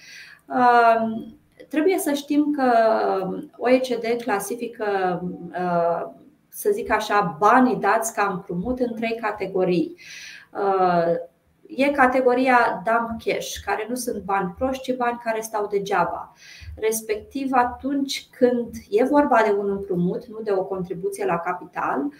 [0.45, 1.35] um,
[1.69, 2.71] trebuie să știm că
[3.57, 6.11] OECD clasifică, uh,
[6.49, 9.95] să zic așa, banii dați ca împrumut în trei categorii.
[11.71, 16.33] Uh, e categoria dump cash, care nu sunt bani proști, ci bani care stau degeaba
[16.75, 22.11] respectiv atunci când e vorba de un împrumut, nu de o contribuție la capital,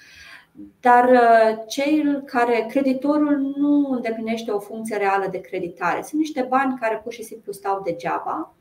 [0.80, 6.02] dar uh, cel care creditorul nu îndeplinește o funcție reală de creditare.
[6.02, 8.54] Sunt niște bani care pur și simplu stau degeaba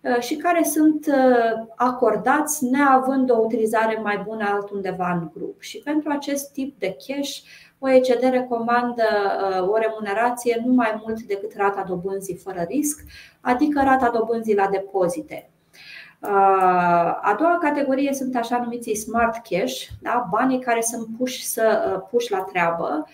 [0.00, 5.60] uh, și care sunt uh, acordați neavând o utilizare mai bună altundeva în grup.
[5.60, 7.38] Și pentru acest tip de cash,
[7.82, 9.04] OECD recomandă
[9.68, 13.00] o remunerație nu mai mult decât rata dobânzii fără risc,
[13.40, 15.50] adică rata dobânzii la depozite.
[17.22, 20.28] A doua categorie sunt așa numiții smart cash, da?
[20.30, 23.06] banii care sunt puși, să, puși la treabă.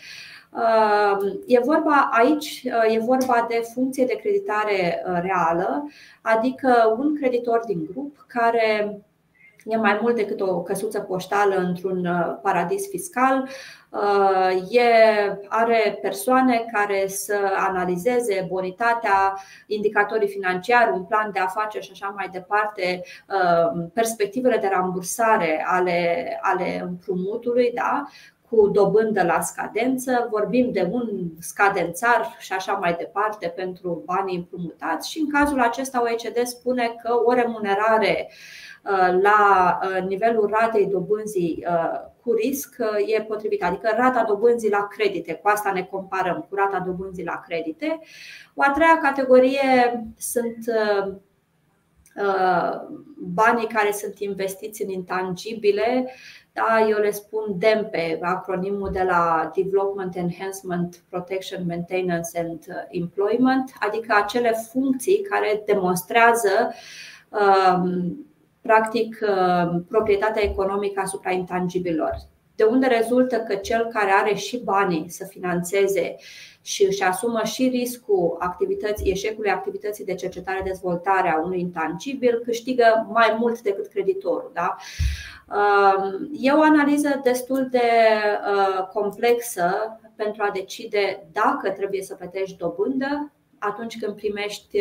[1.46, 5.86] E vorba aici, e vorba de funcție de creditare reală,
[6.22, 9.00] adică un creditor din grup care
[9.64, 12.08] e mai mult decât o căsuță poștală într-un
[12.42, 13.48] paradis fiscal,
[14.70, 14.82] e,
[15.48, 17.36] are persoane care să
[17.68, 23.02] analizeze bonitatea, indicatorii financiari, un plan de afaceri și așa mai departe,
[23.92, 28.04] perspectivele de rambursare ale, ale împrumutului, da?
[28.50, 35.10] cu dobândă la scadență, vorbim de un scadențar și așa mai departe pentru banii împrumutați
[35.10, 38.30] și în cazul acesta OECD spune că o remunerare
[39.22, 39.78] la
[40.08, 41.66] nivelul ratei dobânzii
[42.26, 46.54] cu risc uh, e potrivit, adică rata dobânzii la credite, cu asta ne comparăm, cu
[46.54, 48.00] rata dobânzii la credite.
[48.54, 51.12] O a treia categorie sunt uh,
[52.16, 52.80] uh,
[53.18, 56.10] banii care sunt investiți în intangibile,
[56.52, 64.14] da, eu le spun DEMPE, acronimul de la Development, Enhancement, Protection, Maintenance and Employment, adică
[64.22, 66.74] acele funcții care demonstrează
[67.28, 68.26] um,
[68.66, 72.14] practic uh, proprietatea economică asupra intangibilor.
[72.54, 76.16] De unde rezultă că cel care are și banii să financeze
[76.60, 83.36] și își asumă și riscul activității, eșecului activității de cercetare-dezvoltare a unui intangibil, câștigă mai
[83.38, 84.50] mult decât creditorul.
[84.54, 84.76] Da?
[85.48, 87.90] Uh, e o analiză destul de
[88.56, 94.78] uh, complexă pentru a decide dacă trebuie să plătești dobândă atunci când primești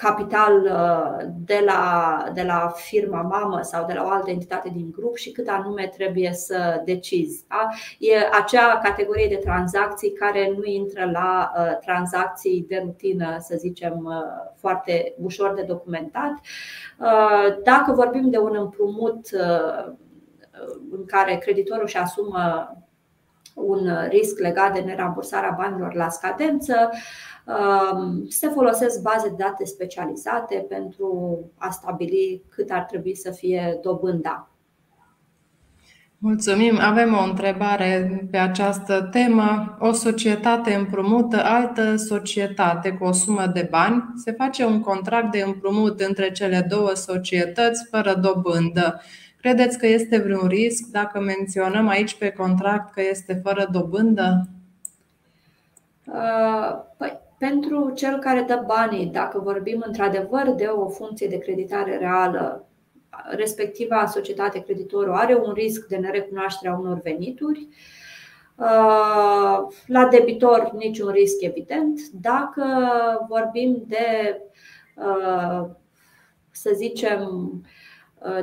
[0.00, 4.90] capital uh, de la, de la firma mamă sau de la o altă entitate din
[4.90, 7.44] grup și cât anume trebuie să decizi.
[7.48, 7.68] Da?
[7.98, 14.00] E acea categorie de tranzacții care nu intră la uh, tranzacții de rutină, să zicem,
[14.04, 16.32] uh, foarte ușor de documentat.
[17.62, 19.28] Dacă vorbim de un împrumut
[20.90, 22.72] în care creditorul își asumă
[23.54, 27.29] un risc legat de nerambursarea banilor la scadență, Um,
[28.28, 34.50] se folosesc baze de date specializate pentru a stabili cât ar trebui să fie dobânda.
[36.22, 36.78] Mulțumim.
[36.80, 39.76] Avem o întrebare pe această temă.
[39.78, 44.04] O societate împrumută altă societate cu o sumă de bani.
[44.16, 49.00] Se face un contract de împrumut între cele două societăți fără dobândă.
[49.40, 54.48] Credeți că este vreun risc dacă menționăm aici pe contract că este fără dobândă?
[56.04, 61.96] Uh, păi, pentru cel care dă banii, dacă vorbim într-adevăr de o funcție de creditare
[61.96, 62.68] reală,
[63.30, 67.68] respectiva societate creditorul are un risc de nerecunoaștere a unor venituri.
[68.54, 72.00] Uh, la debitor niciun risc evident.
[72.08, 72.64] Dacă
[73.28, 74.40] vorbim de,
[74.96, 75.68] uh,
[76.50, 77.62] să zicem,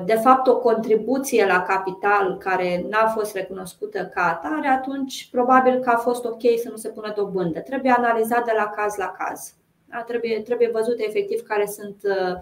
[0.05, 5.89] de fapt o contribuție la capital care n-a fost recunoscută ca atare, atunci probabil că
[5.89, 7.59] a fost ok să nu se pună dobândă.
[7.59, 9.53] Trebuie analizat de la caz la caz.
[9.85, 9.97] Da?
[9.97, 12.37] Trebuie, trebuie văzut efectiv care sunt uh,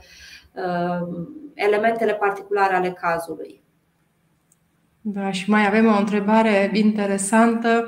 [0.64, 1.08] uh,
[1.54, 3.64] elementele particulare ale cazului.
[5.02, 7.88] Da, și mai avem o întrebare interesantă.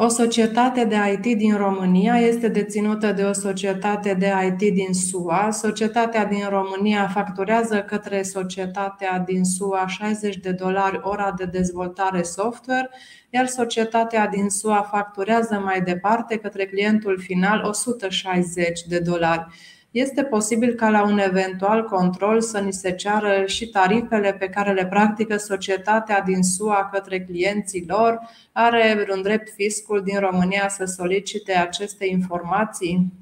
[0.00, 5.50] O societate de IT din România este deținută de o societate de IT din SUA.
[5.50, 12.90] Societatea din România facturează către societatea din SUA 60 de dolari ora de dezvoltare software,
[13.30, 19.46] iar societatea din SUA facturează mai departe către clientul final 160 de dolari.
[19.90, 24.72] Este posibil ca la un eventual control să ni se ceară și tarifele pe care
[24.72, 28.20] le practică societatea din SUA către clienții lor?
[28.52, 33.12] Are vreun drept fiscul din România să solicite aceste informații?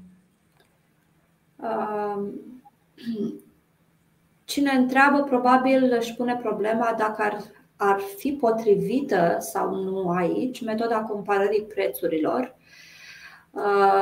[4.45, 7.37] Cine întreabă, probabil își pune problema dacă ar,
[7.75, 12.56] ar fi potrivită sau nu aici metoda comparării prețurilor,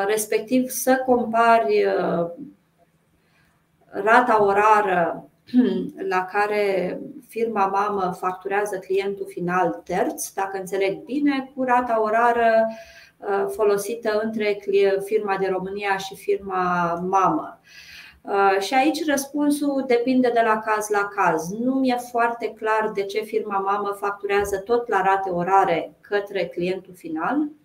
[0.08, 1.86] respectiv să compari
[4.04, 5.30] rata orară
[6.10, 12.68] la care firma mamă facturează clientul final terț, dacă înțeleg bine, cu rata orară
[13.18, 14.60] uh, folosită între
[15.04, 17.60] firma de România și firma mamă.
[18.22, 21.50] Uh, și aici răspunsul depinde de la caz la caz.
[21.50, 26.94] Nu mi-e foarte clar de ce firma mamă facturează tot la rate orare către clientul
[26.96, 27.64] final Uh,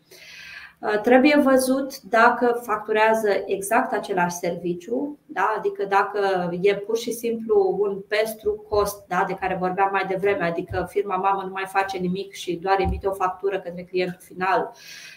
[1.02, 5.54] trebuie văzut dacă facturează exact același serviciu, da?
[5.58, 9.24] adică dacă e pur și simplu un pestru cost da?
[9.26, 13.06] de care vorbeam mai devreme, adică firma mamă nu mai face nimic și doar emite
[13.06, 14.72] o factură către clientul final,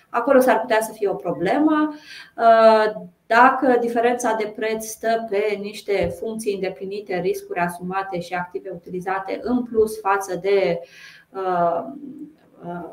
[0.09, 1.93] acolo s-ar putea să fie o problemă.
[2.37, 9.39] Uh, dacă diferența de preț stă pe niște funcții îndeplinite, riscuri asumate și active utilizate
[9.41, 10.87] în plus față de uh,
[11.35, 11.83] Uh,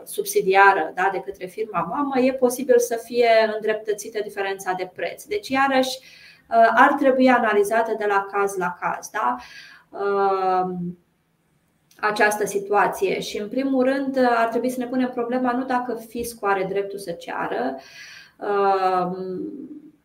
[0.05, 5.25] subsidiară da, de către firma mamă, e posibil să fie îndreptățită diferența de preț.
[5.25, 9.37] Deci, iarăși, uh, ar trebui analizată de la caz la caz da?
[9.91, 10.71] Uh,
[12.01, 13.21] această situație.
[13.21, 16.99] Și, în primul rând, ar trebui să ne punem problema nu dacă fiscul are dreptul
[16.99, 17.77] să ceară.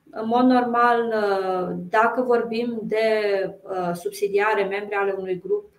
[0.09, 1.13] În mod normal,
[1.89, 3.09] dacă vorbim de
[3.93, 5.69] subsidiare, membri ale unui grup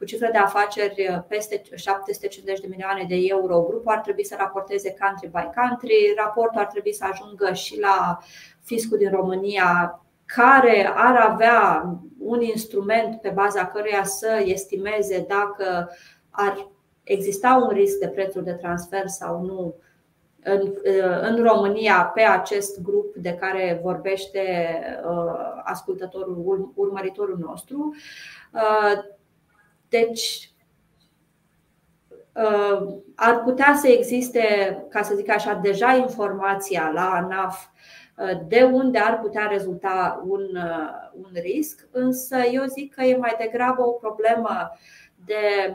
[0.00, 4.34] cu cifră de afaceri uh, peste 750 de milioane de euro, grupul ar trebui să
[4.38, 8.18] raporteze country by country, raportul ar trebui să ajungă și la
[8.62, 11.84] fiscul din România, care ar avea
[12.18, 15.90] un instrument pe baza căruia să estimeze dacă
[16.30, 16.68] ar
[17.02, 19.74] exista un risc de prețuri de transfer sau nu
[20.42, 24.70] în, uh, în România pe acest grup de care vorbește
[25.10, 27.94] uh, ascultătorul, urmăritorul nostru.
[29.90, 30.52] Deci,
[32.34, 34.42] uh, ar putea să existe,
[34.90, 37.66] ca să zic așa, deja informația la ANAF
[38.16, 43.16] uh, de unde ar putea rezulta un, uh, un risc, însă eu zic că e
[43.16, 44.70] mai degrabă o problemă
[45.24, 45.74] de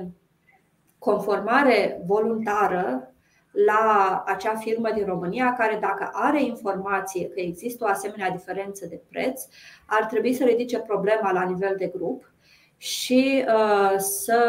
[1.00, 3.14] conformare voluntară
[3.66, 9.02] la acea firmă din România care dacă are informație că există o asemenea diferență de
[9.10, 9.42] preț,
[9.86, 12.35] ar trebui să ridice problema la nivel de grup
[12.86, 14.42] și uh, să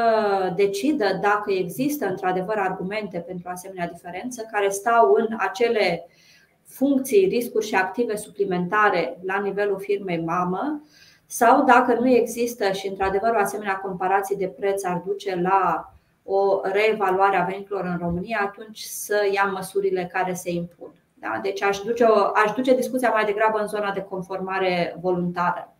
[0.57, 6.09] decidă dacă există într-adevăr argumente pentru asemenea diferență care stau în acele
[6.65, 10.83] funcții, riscuri și active suplimentare la nivelul firmei mamă
[11.27, 15.93] sau dacă nu există și într-adevăr o asemenea comparație de preț ar duce la
[16.25, 20.93] o reevaluare a veniturilor în România, atunci să ia măsurile care se impun.
[21.15, 21.39] Da?
[21.43, 25.76] Deci aș duce, o, aș duce discuția mai degrabă în zona de conformare voluntară.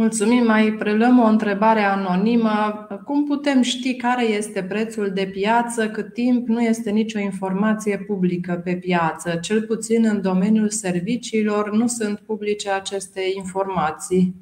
[0.00, 0.44] Mulțumim.
[0.44, 2.86] Mai preluăm o întrebare anonimă.
[3.04, 8.60] Cum putem ști care este prețul de piață cât timp nu este nicio informație publică
[8.64, 9.38] pe piață?
[9.40, 14.34] Cel puțin în domeniul serviciilor nu sunt publice aceste informații.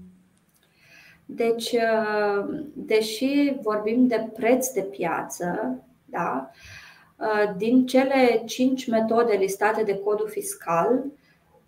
[1.26, 1.74] Deci,
[2.72, 6.50] deși vorbim de preț de piață, da,
[7.56, 11.04] din cele cinci metode listate de codul fiscal,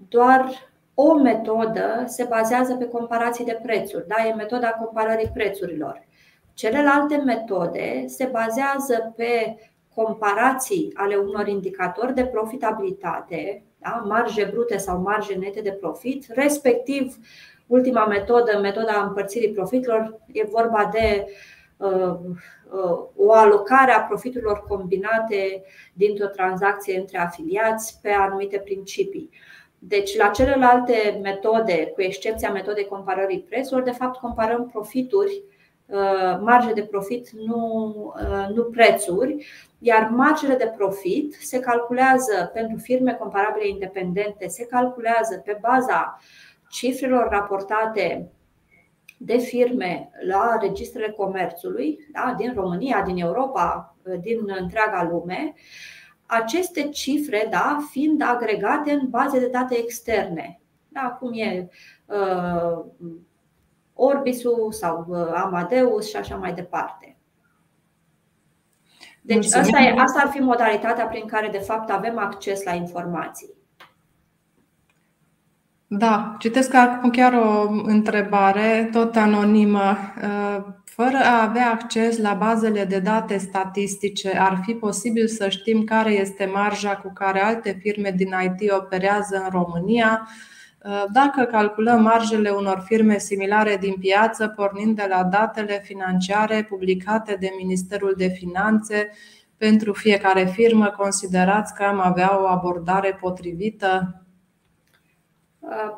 [0.08, 4.26] doar o metodă se bazează pe comparații de prețuri, da?
[4.26, 6.08] e metoda comparării prețurilor.
[6.54, 9.56] Celelalte metode se bazează pe
[9.94, 14.02] comparații ale unor indicatori de profitabilitate, da?
[14.06, 17.16] marje brute sau marje nete de profit, respectiv
[17.66, 21.26] ultima metodă, metoda împărțirii profitelor, e vorba de
[21.76, 22.14] uh,
[22.70, 29.30] uh, o alocare a profiturilor combinate dintr-o tranzacție între afiliați pe anumite principii.
[29.82, 35.42] Deci, la celelalte metode, cu excepția metodei comparării prețurilor, de fapt comparăm profituri,
[35.86, 39.46] uh, marge de profit, nu, uh, nu prețuri,
[39.78, 46.18] iar margele de profit se calculează pentru firme comparabile independente, se calculează pe baza
[46.68, 48.30] cifrelor raportate
[49.18, 55.54] de firme la registrele comerțului da, din România, din Europa, din întreaga lume
[56.30, 60.60] aceste cifre da, fiind agregate în baze de date externe.
[60.88, 61.68] Da, cum e
[62.06, 62.84] uh,
[63.94, 67.16] Orbisul sau uh, Amadeus și așa mai departe.
[69.22, 73.58] Deci asta, e, asta ar fi modalitatea prin care de fapt avem acces la informații.
[75.86, 79.96] Da, citesc acum chiar o întrebare, tot anonimă.
[80.90, 85.84] Uh, fără a avea acces la bazele de date statistice, ar fi posibil să știm
[85.84, 90.28] care este marja cu care alte firme din IT operează în România?
[90.84, 97.36] Uh, dacă calculăm marjele unor firme similare din piață, pornind de la datele financiare publicate
[97.40, 99.10] de Ministerul de Finanțe
[99.56, 104.24] pentru fiecare firmă, considerați că am avea o abordare potrivită?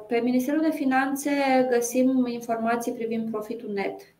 [0.09, 1.31] Pe Ministerul de Finanțe
[1.71, 4.12] găsim informații privind profitul net,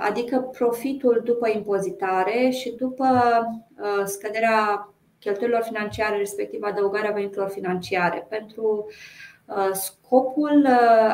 [0.00, 3.06] adică profitul după impozitare și după
[4.04, 8.26] scăderea cheltuielor financiare, respectiv adăugarea veniturilor financiare.
[8.28, 8.86] Pentru
[9.72, 10.66] scopul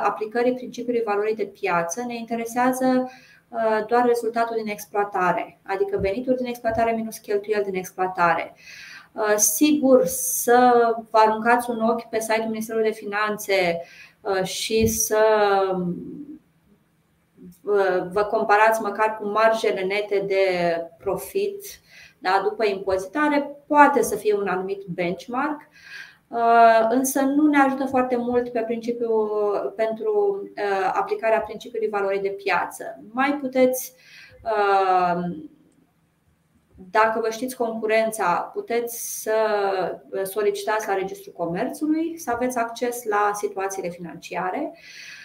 [0.03, 3.11] aplicării principiului valorii de piață ne interesează
[3.87, 8.55] doar rezultatul din exploatare, adică venituri din exploatare minus cheltuieli din exploatare.
[9.13, 10.73] Uh, sigur, să
[11.11, 13.81] vă aruncați un ochi pe site-ul Ministerului de Finanțe
[14.21, 15.19] uh, și să
[15.79, 15.95] uh,
[18.13, 20.47] vă comparați măcar cu marjele nete de
[20.99, 21.65] profit
[22.19, 25.61] da, după impozitare, poate să fie un anumit benchmark,
[26.89, 29.11] însă nu ne ajută foarte mult pe principiu,
[29.77, 30.43] pentru
[30.93, 33.03] aplicarea principiului valorii de piață.
[33.13, 33.95] Mai puteți
[36.91, 39.35] dacă vă știți concurența, puteți să
[40.23, 44.73] solicitați la Registrul Comerțului, să aveți acces la situațiile financiare.
[44.73, 45.18] Uh,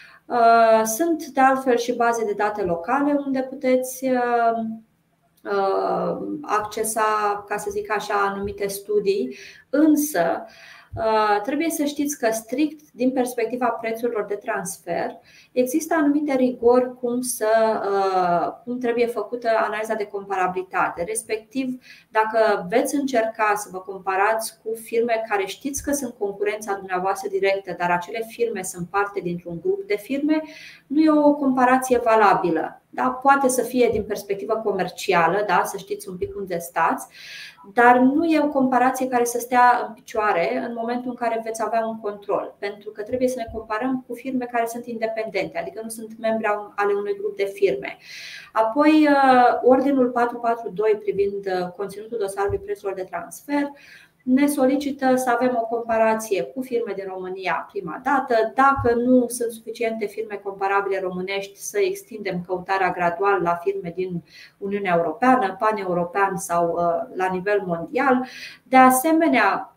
[0.86, 4.64] sunt de altfel și baze de date locale unde puteți uh,
[5.44, 9.38] uh, accesa, ca să zic așa, anumite studii,
[9.70, 10.73] însă Uh,
[11.44, 15.20] trebuie să știți că strict din perspectiva prețurilor de transfer
[15.52, 17.48] există anumite rigori cum, să,
[17.92, 21.04] uh, cum trebuie făcută analiza de comparabilitate.
[21.04, 27.30] Respectiv, dacă veți încerca să vă comparați cu firme care știți că sunt concurența dumneavoastră
[27.30, 30.42] directă, dar acele firme sunt parte dintr-un grup de firme,
[30.88, 32.83] nu e o comparație valabilă.
[32.94, 33.10] Da?
[33.10, 35.62] Poate să fie din perspectivă comercială, da?
[35.66, 37.08] să știți un pic unde stați,
[37.74, 41.64] dar nu e o comparație care să stea în picioare în momentul în care veți
[41.64, 45.80] avea un control, pentru că trebuie să ne comparăm cu firme care sunt independente, adică
[45.84, 47.98] nu sunt membri ale unui grup de firme.
[48.52, 53.72] Apoi, uh, Ordinul 442 privind uh, conținutul dosarului prețurilor de transfer
[54.24, 58.52] ne solicită să avem o comparație cu firme din România prima dată.
[58.56, 64.24] Dacă nu sunt suficiente firme comparabile românești, să extindem căutarea gradual la firme din
[64.58, 68.28] Uniunea Europeană, pan-european sau uh, la nivel mondial.
[68.64, 69.73] De asemenea,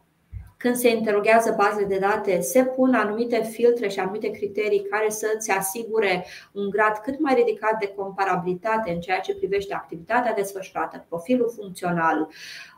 [0.56, 5.50] când se interoghează baze de date, se pun anumite filtre și anumite criterii care să-ți
[5.50, 11.52] asigure un grad cât mai ridicat de comparabilitate în ceea ce privește activitatea desfășurată, profilul
[11.56, 12.28] funcțional,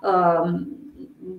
[0.03, 0.69] um,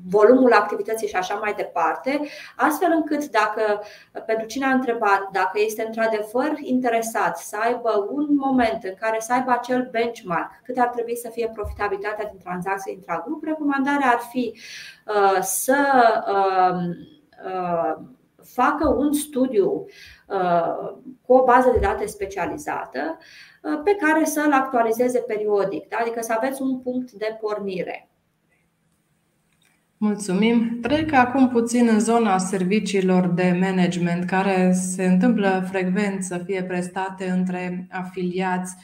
[0.09, 2.21] volumul activității și așa mai departe,
[2.55, 3.83] astfel încât dacă
[4.25, 9.33] pentru cine a întrebat dacă este într-adevăr interesat să aibă un moment în care să
[9.33, 14.53] aibă acel benchmark, cât ar trebui să fie profitabilitatea din tranzacție intragrup, recomandarea ar fi
[14.55, 14.61] uh,
[15.41, 15.77] să
[16.27, 16.97] um,
[17.45, 18.05] uh,
[18.43, 19.85] facă un studiu
[20.27, 20.91] uh,
[21.21, 23.17] cu o bază de date specializată
[23.83, 25.97] pe care să-l actualizeze periodic, da?
[26.01, 28.09] adică să aveți un punct de pornire.
[30.01, 30.79] Mulțumim.
[30.81, 37.29] Trec acum puțin în zona serviciilor de management care se întâmplă frecvent să fie prestate
[37.29, 38.75] între afiliați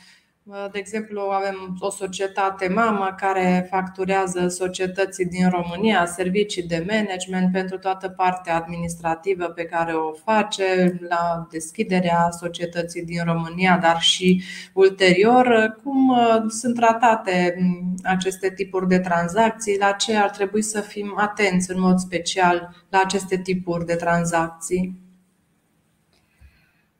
[0.48, 7.78] de exemplu, avem o societate mamă care facturează societății din România servicii de management pentru
[7.78, 14.44] toată partea administrativă pe care o face la deschiderea societății din România, dar și
[14.74, 15.76] ulterior.
[15.84, 19.78] Cum uh, sunt tratate mm, aceste tipuri de tranzacții?
[19.78, 25.05] La ce ar trebui să fim atenți în mod special la aceste tipuri de tranzacții?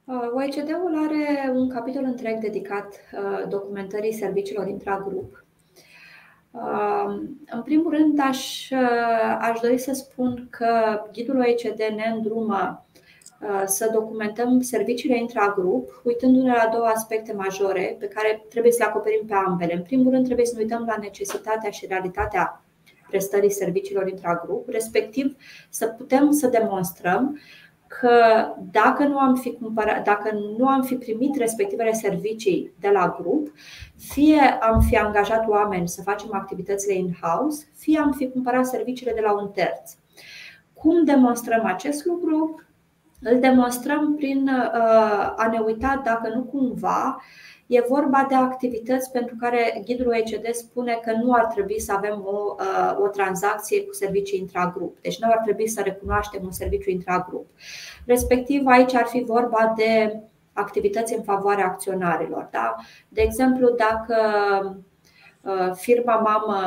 [0.08, 5.46] Uh, OECD-ul are un capitol întreg dedicat uh, documentării serviciilor intragrup.
[6.52, 8.72] Uh, în primul rând, aș,
[9.40, 12.86] aș dori să spun că ghidul OECD ne îndrumă
[13.66, 19.26] să documentăm serviciile intragrup, uitându-ne la două aspecte majore pe care trebuie să le acoperim
[19.28, 19.74] pe ambele.
[19.74, 22.64] În primul rând, trebuie să ne uităm la necesitatea și realitatea
[23.10, 25.36] prestării serviciilor intragrup, respectiv
[25.70, 27.40] să putem să demonstrăm
[28.00, 33.16] că dacă nu am fi, cumpărat, dacă nu am fi primit respectivele servicii de la
[33.20, 33.52] grup,
[33.98, 39.22] fie am fi angajat oameni să facem activitățile in-house, fie am fi cumpărat serviciile de
[39.22, 39.92] la un terț.
[40.74, 42.62] Cum demonstrăm acest lucru?
[43.22, 47.22] Îl demonstrăm prin uh, a ne uita dacă nu cumva
[47.68, 52.24] E vorba de activități pentru care ghidul OECD spune că nu ar trebui să avem
[52.26, 54.98] o, uh, o tranzacție cu servicii intragrup.
[55.02, 57.46] Deci nu ar trebui să recunoaștem un serviciu intragrup.
[58.06, 60.20] Respectiv, aici ar fi vorba de
[60.54, 62.48] activități în favoarea acționarilor.
[62.52, 62.76] Da?
[63.10, 64.16] De exemplu, dacă
[64.66, 64.76] Uh,
[65.74, 66.58] firma mamă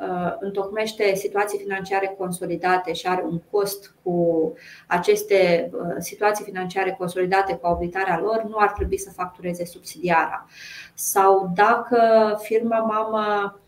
[0.00, 4.52] uh, întocmește situații financiare consolidate și are un cost cu
[4.86, 10.46] aceste uh, situații financiare consolidate cu auditarea lor, nu ar trebui să factureze subsidiara.
[10.94, 11.98] Sau dacă
[12.42, 13.60] firma mamă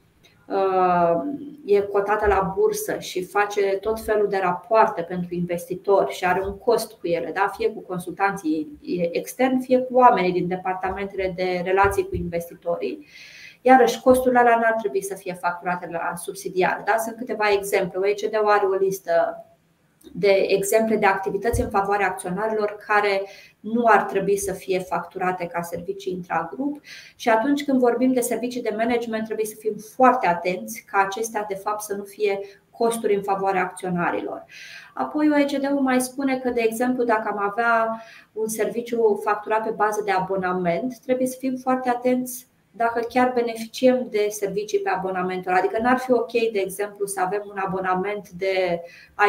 [1.64, 6.58] e cotată la bursă și face tot felul de rapoarte pentru investitori și are un
[6.58, 7.52] cost cu ele, da?
[7.56, 8.78] fie cu consultanții
[9.12, 13.06] externi, fie cu oamenii din departamentele de relații cu investitorii,
[13.68, 16.82] Iarăși, costurile alea n-ar trebui să fie facturate la subsidiar.
[16.84, 16.96] Da?
[16.96, 17.98] Sunt câteva exemple.
[17.98, 19.44] OECD-ul are o listă
[20.12, 23.22] de exemple de activități în favoarea acționarilor care
[23.60, 26.80] nu ar trebui să fie facturate ca servicii intragrup
[27.16, 31.44] și atunci când vorbim de servicii de management trebuie să fim foarte atenți ca acestea
[31.48, 32.40] de fapt să nu fie
[32.70, 34.44] costuri în favoarea acționarilor.
[34.94, 38.02] Apoi OECD-ul mai spune că, de exemplu, dacă am avea
[38.32, 44.06] un serviciu facturat pe bază de abonament, trebuie să fim foarte atenți dacă chiar beneficiem
[44.10, 45.52] de servicii pe abonamentul.
[45.52, 48.80] Adică n-ar fi ok, de exemplu, să avem un abonament de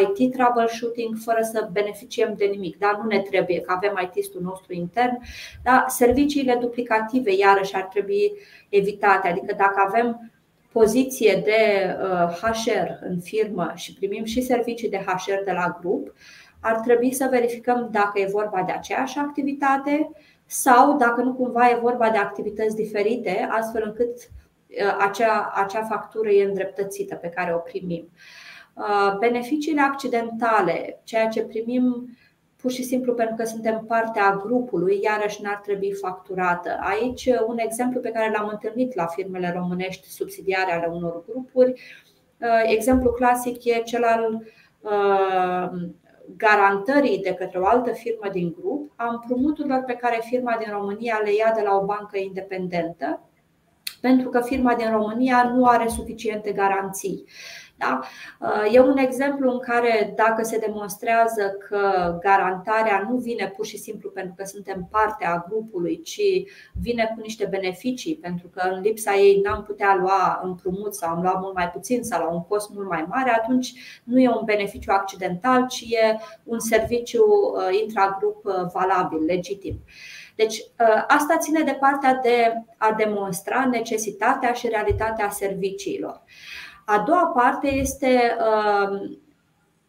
[0.01, 2.77] IT troubleshooting fără să beneficiem de nimic.
[2.77, 5.17] Dar nu ne trebuie, că avem IT-ul nostru intern.
[5.63, 8.31] Dar serviciile duplicative, iarăși, ar trebui
[8.69, 9.27] evitate.
[9.27, 10.31] Adică dacă avem
[10.71, 11.93] poziție de
[12.41, 16.13] HR uh, în firmă și primim și servicii de HR de la grup,
[16.59, 20.09] ar trebui să verificăm dacă e vorba de aceeași activitate
[20.51, 26.29] sau dacă nu cumva e vorba de activități diferite, astfel încât uh, acea, acea factură
[26.29, 28.09] e îndreptățită pe care o primim.
[28.73, 32.17] Uh, beneficiile accidentale, ceea ce primim
[32.55, 36.79] pur și simplu pentru că suntem parte a grupului, iarăși n-ar trebui facturată.
[36.81, 41.81] Aici, uh, un exemplu pe care l-am întâlnit la firmele românești subsidiare ale unor grupuri,
[42.65, 44.43] exemplu clasic e cel al
[46.37, 51.21] garantării de către o altă firmă din grup a împrumuturilor pe care firma din România
[51.23, 53.21] le ia de la o bancă independentă,
[54.01, 57.25] pentru că firma din România nu are suficiente garanții.
[57.79, 57.99] Da?
[58.39, 63.77] Uh, e un exemplu în care dacă se demonstrează că garantarea nu vine pur și
[63.77, 66.21] simplu pentru că suntem parte a grupului, ci
[66.81, 71.21] vine cu niște beneficii, pentru că în lipsa ei n-am putea lua împrumut sau am
[71.21, 73.73] luat mult mai puțin sau la un cost mult mai mare, atunci
[74.03, 79.79] nu e un beneficiu accidental, ci e un serviciu uh, intragrup uh, valabil, legitim.
[80.35, 80.63] Deci,
[81.07, 86.21] asta ține de partea de a demonstra necesitatea și realitatea serviciilor.
[86.91, 89.19] A doua parte este um,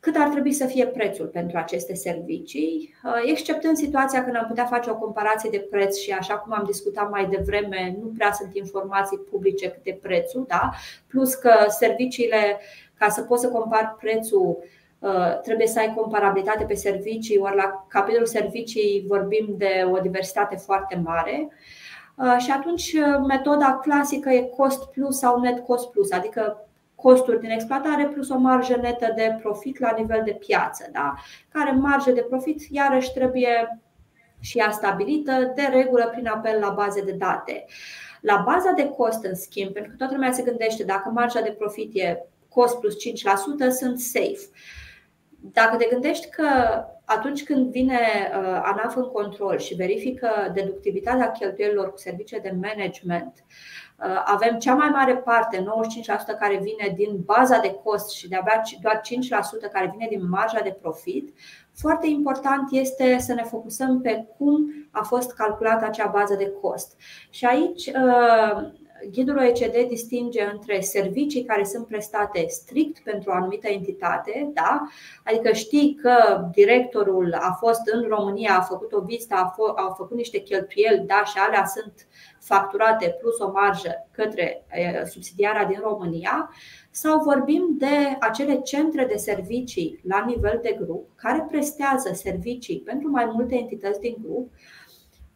[0.00, 4.64] cât ar trebui să fie prețul pentru aceste servicii, uh, exceptând situația când am putea
[4.64, 8.54] face o comparație de preț și așa cum am discutat mai devreme, nu prea sunt
[8.54, 10.70] informații publice câte prețul, da?
[11.08, 12.58] plus că serviciile,
[12.94, 14.58] ca să poți să compari prețul,
[14.98, 20.56] uh, trebuie să ai comparabilitate pe servicii, ori la capitolul servicii vorbim de o diversitate
[20.56, 21.48] foarte mare.
[22.16, 22.94] Uh, și atunci
[23.26, 26.64] metoda clasică e cost plus sau net cost plus, adică
[27.02, 31.14] costuri din exploatare plus o marjă netă de profit la nivel de piață, da?
[31.48, 33.80] care marjă de profit iarăși trebuie
[34.40, 37.64] și ea stabilită de regulă prin apel la baze de date.
[38.20, 41.54] La baza de cost, în schimb, pentru că toată lumea se gândește dacă marja de
[41.58, 44.48] profit e cost plus 5%, sunt safe.
[45.40, 46.46] Dacă te gândești că
[47.04, 53.32] atunci când vine uh, ANAF în control și verifică deductivitatea cheltuielilor cu servicii de management,
[53.32, 53.79] Uh,
[54.24, 55.64] avem cea mai mare parte,
[56.34, 59.00] 95% care vine din baza de cost și de-abia doar
[59.68, 61.34] 5% care vine din marja de profit.
[61.74, 66.96] Foarte important este să ne focusăm pe cum a fost calculată acea bază de cost.
[67.30, 68.70] Și aici uh,
[69.10, 74.82] Ghidul OECD distinge între servicii care sunt prestate strict pentru o anumită entitate, da?
[75.24, 79.94] adică știi că directorul a fost în România, a făcut o vizită, a, f- a
[79.96, 81.22] făcut niște cheltuieli da?
[81.24, 82.06] și alea sunt
[82.40, 84.66] facturate plus o marjă către
[85.06, 86.50] subsidiarea din România,
[86.90, 93.10] sau vorbim de acele centre de servicii la nivel de grup care prestează servicii pentru
[93.10, 94.52] mai multe entități din grup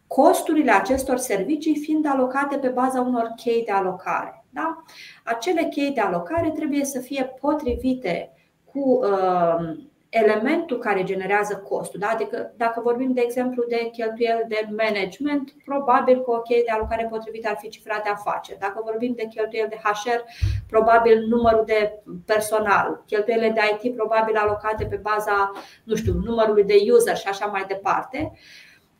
[0.06, 4.44] costurile acestor servicii fiind alocate pe baza unor chei de alocare.
[4.50, 4.82] Da?
[5.24, 8.32] Acele chei de alocare trebuie să fie potrivite
[8.64, 9.84] cu uh,
[10.14, 12.00] elementul care generează costul.
[12.00, 12.08] Da?
[12.08, 17.06] Adică, dacă vorbim, de exemplu, de cheltuieli de management, probabil că o cheie de alocare
[17.10, 18.58] potrivită ar fi cifra de afaceri.
[18.58, 20.20] Dacă vorbim de cheltuieli de HR,
[20.68, 25.50] probabil numărul de personal, cheltuielile de IT, probabil alocate pe baza,
[25.84, 28.32] nu știu, numărului de user și așa mai departe.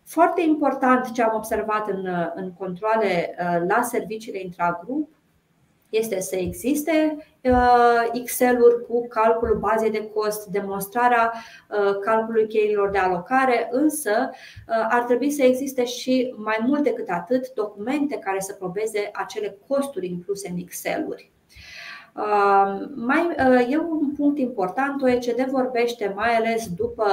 [0.04, 5.08] Foarte important ce am observat în, în controle uh, la serviciile intragrup
[5.96, 12.98] este să existe uh, Excel-uri cu calculul bazei de cost, demonstrarea uh, calculului cheilor de
[12.98, 14.30] alocare, însă
[14.88, 20.06] ar trebui să existe și mai mult decât atât documente care să probeze acele costuri
[20.06, 21.32] incluse în Excel-uri.
[22.94, 23.34] Mai,
[23.70, 27.04] e un punct important, OECD vorbește mai ales după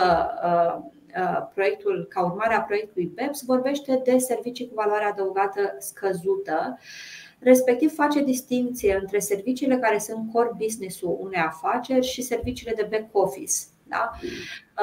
[1.17, 6.77] Uh, proiectul, ca urmare a proiectului BEPS, vorbește de servicii cu valoare adăugată scăzută,
[7.43, 13.07] respectiv face distinție între serviciile care sunt core business-ul unei afaceri și serviciile de back
[13.11, 13.53] office.
[13.83, 14.11] Da?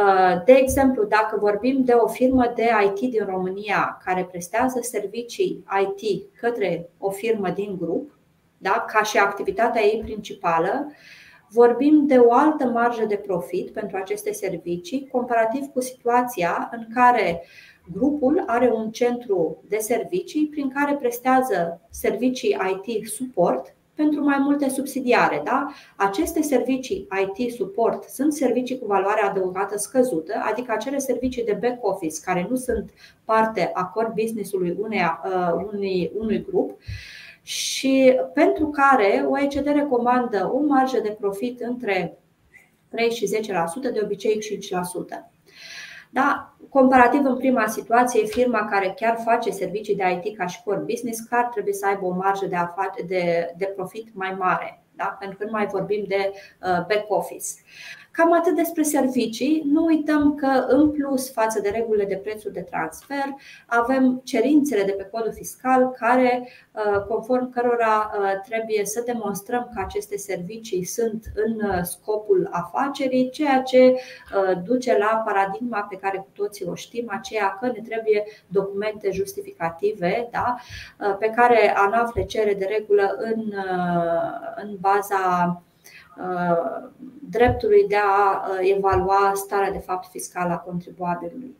[0.00, 5.64] Uh, de exemplu, dacă vorbim de o firmă de IT din România care prestează servicii
[5.82, 8.18] IT către o firmă din grup,
[8.58, 8.84] da?
[8.92, 10.92] ca și activitatea ei principală,
[11.50, 17.42] vorbim de o altă marjă de profit pentru aceste servicii, comparativ cu situația în care
[17.92, 24.68] grupul are un centru de servicii prin care prestează servicii IT suport pentru mai multe
[24.68, 25.40] subsidiare.
[25.44, 25.66] Da?
[25.96, 31.86] Aceste servicii IT support sunt servicii cu valoare adăugată scăzută, adică acele servicii de back
[31.86, 32.90] office care nu sunt
[33.24, 36.78] parte a core business-ului unei, uh, unui, unui grup
[37.42, 42.18] și pentru care OECD recomandă o marjă de profit între
[42.88, 45.30] 3 și 10%, de obicei 5%.
[46.10, 50.78] Da, comparativ în prima situație, firma care chiar face servicii de IT ca și core
[50.78, 52.56] business, care trebuie să aibă o marjă de,
[53.06, 55.16] de, de profit mai mare, da?
[55.18, 57.46] pentru că nu mai vorbim de uh, back office.
[58.18, 59.62] Cam atât despre servicii.
[59.66, 63.24] Nu uităm că, în plus față de regulile de prețuri de transfer,
[63.66, 69.82] avem cerințele de pe codul fiscal, care, uh, conform cărora uh, trebuie să demonstrăm că
[69.84, 73.94] aceste servicii sunt în uh, scopul afacerii, ceea ce
[74.64, 80.28] duce la paradigma pe care cu toții o știm, aceea că ne trebuie documente justificative
[80.30, 80.56] da?
[81.18, 83.52] pe care ANAF le cere de regulă în,
[84.56, 85.67] în baza Uh,
[87.30, 91.56] dreptului de a uh, evalua starea de fapt fiscală a contribuabilului.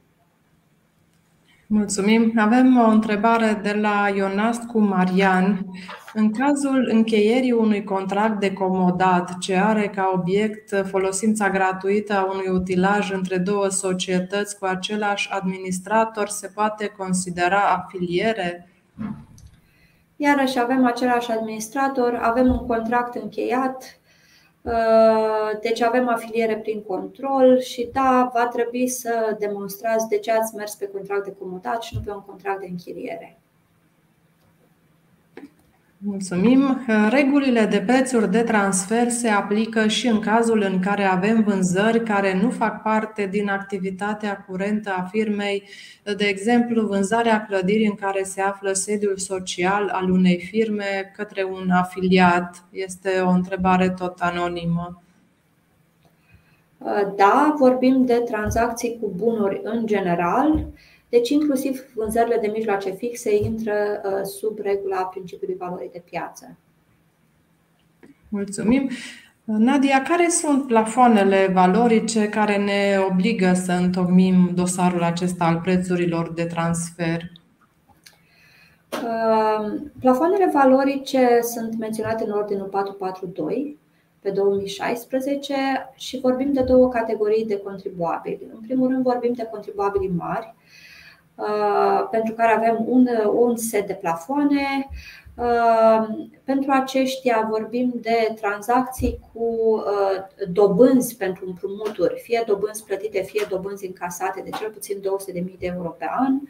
[1.67, 2.33] Mulțumim.
[2.37, 5.67] Avem o întrebare de la Ionast cu Marian.
[6.15, 12.49] În cazul încheierii unui contract de comodat ce are ca obiect folosința gratuită a unui
[12.49, 18.69] utilaj între două societăți cu același administrator, se poate considera afiliere?
[20.17, 23.98] Iarăși avem același administrator, avem un contract încheiat, Uh,
[25.61, 30.75] deci avem afiliere prin control și da, va trebui să demonstrați de ce ați mers
[30.75, 33.41] pe contract de comutat și nu pe un contract de închiriere.
[36.01, 36.81] Mulțumim.
[37.09, 42.41] Regulile de prețuri de transfer se aplică și în cazul în care avem vânzări care
[42.43, 45.63] nu fac parte din activitatea curentă a firmei,
[46.17, 51.71] de exemplu, vânzarea clădirii în care se află sediul social al unei firme către un
[51.71, 52.65] afiliat.
[52.71, 55.03] Este o întrebare tot anonimă.
[57.17, 60.67] Da, vorbim de tranzacții cu bunuri în general
[61.09, 66.57] deci, inclusiv vânzările de mijloace fixe intră uh, sub regula principiului valorii de piață.
[68.29, 68.91] Mulțumim.
[69.45, 76.45] Nadia, care sunt plafoanele valorice care ne obligă să întocmim dosarul acesta al prețurilor de
[76.45, 77.21] transfer?
[78.93, 83.79] Uh, plafoanele valorice sunt menționate în ordinul 442
[84.21, 85.55] pe 2016
[85.95, 88.49] și vorbim de două categorii de contribuabili.
[88.55, 90.58] În primul rând vorbim de contribuabili mari, Uh,
[92.11, 94.89] pentru care avem un, un set de plafoane.
[95.39, 96.09] Uh,
[96.45, 103.87] pentru aceștia vorbim de tranzacții cu uh, dobânzi pentru împrumuturi, fie dobânzi plătite, fie dobânzi
[103.87, 106.41] încasate de cel puțin 200.000 de euro pe an,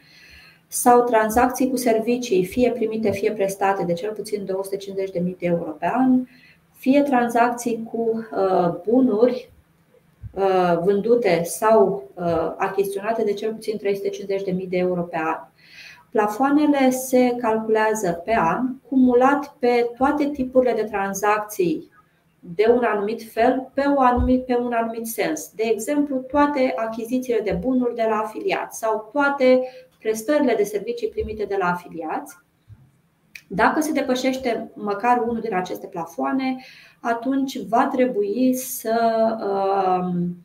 [0.66, 5.86] sau tranzacții cu servicii, fie primite, fie prestate de cel puțin 250.000 de euro pe
[5.86, 6.26] an,
[6.72, 8.28] fie tranzacții cu
[8.88, 9.57] bunuri Uh,
[10.82, 15.36] vândute sau uh, achiziționate de cel puțin 350.000 de euro pe an.
[16.10, 21.90] Plafoanele se calculează pe an, cumulat pe toate tipurile de tranzacții
[22.40, 25.50] de un anumit fel, pe, un anumit, pe un anumit sens.
[25.54, 29.60] De exemplu, toate achizițiile de bunuri de la afiliați sau toate
[29.98, 32.36] prestările de servicii primite de la afiliați.
[33.50, 36.56] Dacă se depășește măcar unul din aceste plafoane,
[37.00, 38.94] atunci va trebui să
[39.94, 40.36] um,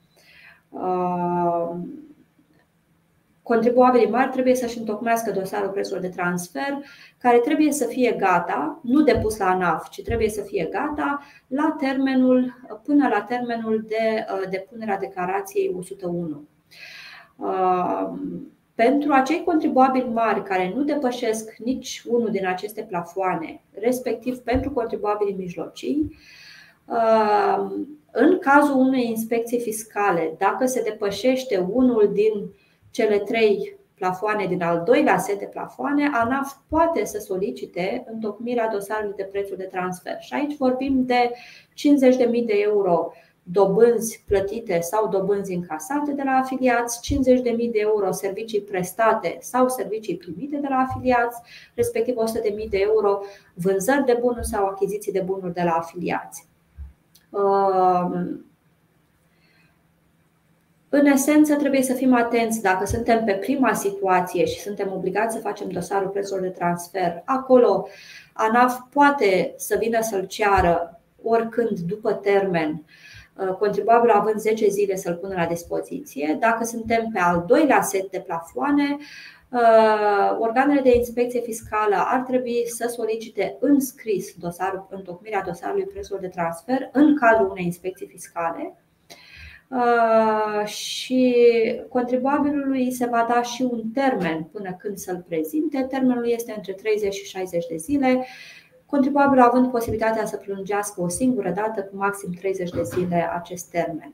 [3.43, 6.77] Contribuabilii mari trebuie să-și întocmească dosarul prețurilor de transfer,
[7.17, 11.75] care trebuie să fie gata, nu depus la ANAF, ci trebuie să fie gata la
[11.79, 16.47] termenul, până la termenul de uh, depunere a declarației 101.
[18.75, 24.71] Uh, pentru acei contribuabili mari care nu depășesc nici unul din aceste plafoane, respectiv pentru
[24.71, 26.17] contribuabilii mijlocii,
[26.85, 27.71] uh,
[28.11, 32.53] în cazul unei inspecții fiscale, dacă se depășește unul din
[32.91, 39.15] cele trei plafoane din al doilea set de plafoane, ANAF poate să solicite întocmirea dosarului
[39.15, 40.15] de prețuri de transfer.
[40.19, 43.11] Și aici vorbim de 50.000 de euro
[43.43, 50.17] dobânzi plătite sau dobânzi încasate de la afiliați, 50.000 de euro servicii prestate sau servicii
[50.17, 51.41] primite de la afiliați,
[51.73, 52.15] respectiv
[52.63, 53.19] 100.000 de euro
[53.53, 56.47] vânzări de bunuri sau achiziții de bunuri de la afiliați.
[60.89, 65.41] În esență, trebuie să fim atenți dacă suntem pe prima situație și suntem obligați să
[65.41, 67.21] facem dosarul prețurilor de transfer.
[67.25, 67.87] Acolo,
[68.33, 73.12] ANAF poate să vină să-l ceară oricând după termen, uh,
[73.59, 76.37] contribuabilul având 10 zile să-l pună la dispoziție.
[76.39, 78.97] Dacă suntem pe al doilea set de plafoane,
[79.49, 86.21] uh, organele de inspecție fiscală ar trebui să solicite în scris dosarul, întocmirea dosarului prețurilor
[86.21, 88.77] de transfer în cadrul unei inspecții fiscale
[89.73, 91.35] Uh, și
[91.89, 95.85] contribuabilului se va da și un termen până când să-l prezinte.
[95.89, 98.25] Termenul este între 30 și 60 de zile,
[98.93, 104.13] contribuabilul având posibilitatea să prelungească o singură dată cu maxim 30 de zile acest termen.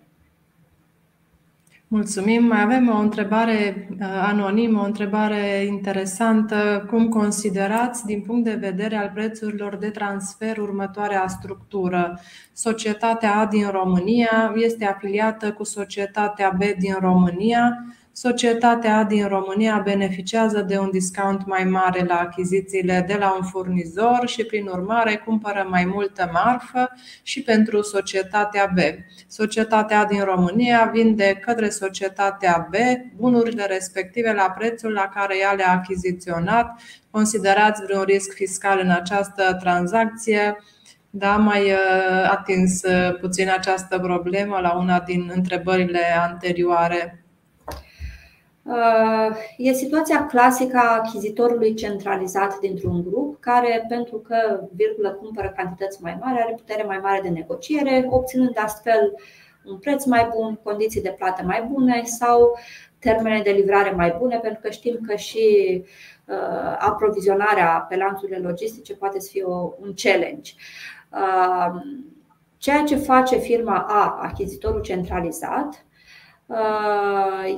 [1.88, 2.44] Mulțumim.
[2.44, 6.86] Mai avem o întrebare uh, anonimă, o întrebare interesantă.
[6.90, 12.20] Cum considerați, din punct de vedere al prețurilor de transfer, următoarea structură?
[12.54, 17.86] Societatea A din România este afiliată cu Societatea B din România
[18.22, 23.44] Societatea A din România beneficiază de un discount mai mare la achizițiile de la un
[23.44, 26.90] furnizor și, prin urmare, cumpără mai multă marfă
[27.24, 28.78] și pentru societatea B.
[29.28, 32.76] Societatea A din România vinde către societatea B
[33.16, 36.82] bunurile respective la prețul la care ea le-a achiziționat.
[37.12, 40.58] Considerați vreun risc fiscal în această tranzacție?
[41.10, 47.19] Da, mai uh, atins uh, puțin această problemă la una din întrebările anterioare.
[48.70, 56.02] Uh, e situația clasică a achizitorului centralizat dintr-un grup care, pentru că virgulă cumpără cantități
[56.02, 59.14] mai mari, are putere mai mare de negociere, obținând astfel
[59.66, 62.60] un preț mai bun, condiții de plată mai bune sau
[63.00, 65.84] termene de livrare mai bune, pentru că știm că și
[66.26, 69.46] uh, aprovizionarea pe lanțurile logistice poate să fie
[69.80, 70.54] un challenge.
[71.12, 71.82] Uh,
[72.58, 75.89] ceea ce face firma A, achizitorul centralizat, Uh,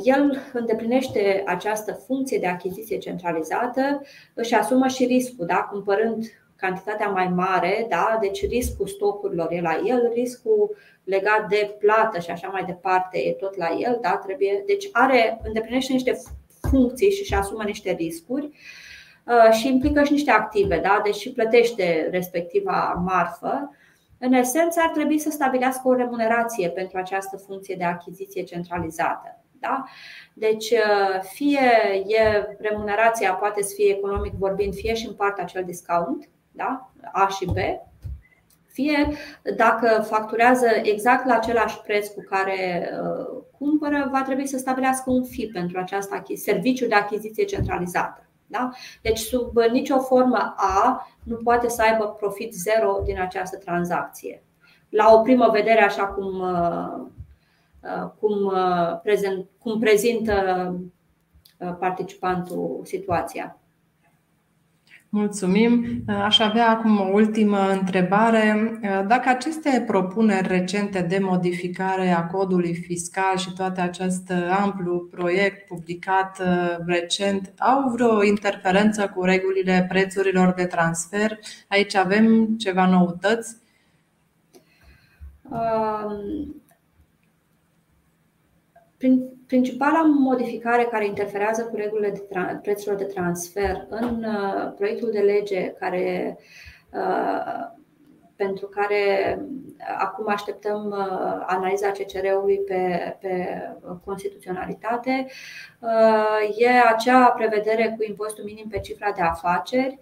[0.04, 4.02] el îndeplinește această funcție de achiziție centralizată,
[4.34, 5.56] își asumă și riscul, da?
[5.72, 6.26] cumpărând
[6.56, 8.18] cantitatea mai mare, da?
[8.22, 13.32] deci riscul stocurilor e la el, riscul legat de plată și așa mai departe e
[13.32, 14.22] tot la el, da?
[14.26, 16.22] Trebuie, deci are, îndeplinește niște
[16.70, 18.50] funcții și își asumă niște riscuri
[19.26, 21.02] uh, și implică și niște active, da?
[21.04, 23.70] deci și plătește respectiva marfă
[24.24, 29.44] în esență, ar trebui să stabilească o remunerație pentru această funcție de achiziție centralizată.
[29.60, 29.84] Da?
[30.34, 31.70] Deci, uh, fie
[32.08, 36.92] e remunerația poate să fie economic vorbind, fie și în partea acel discount, da?
[37.12, 37.58] A și B,
[38.68, 39.08] fie
[39.56, 45.24] dacă facturează exact la același preț cu care uh, cumpără, va trebui să stabilească un
[45.24, 48.31] FI pentru această serviciu de achiziție centralizată.
[48.52, 48.70] Da?
[49.02, 54.44] Deci, sub nicio formă A nu poate să aibă profit zero din această tranzacție.
[54.90, 57.06] La o primă vedere, așa cum, uh,
[57.82, 60.76] uh, cum, uh, prezent, cum prezintă
[61.80, 63.61] participantul situația.
[65.14, 66.04] Mulțumim.
[66.08, 68.80] Aș avea acum o ultimă întrebare.
[69.08, 76.40] Dacă aceste propuneri recente de modificare a codului fiscal și toate acest amplu proiect publicat
[76.40, 83.56] uh, recent au vreo interferență cu regulile prețurilor de transfer, aici avem ceva noutăți?
[85.50, 86.62] Um,
[89.52, 92.24] Principala modificare care interferează cu regulile de
[92.62, 96.38] prețurilor de transfer în uh, proiectul de lege care
[96.94, 97.70] uh,
[98.36, 99.38] pentru care
[99.98, 103.62] acum așteptăm uh, analiza CCR-ului pe, pe
[104.06, 105.28] constituționalitate,
[106.58, 110.00] e acea prevedere cu impostul minim pe cifra de afaceri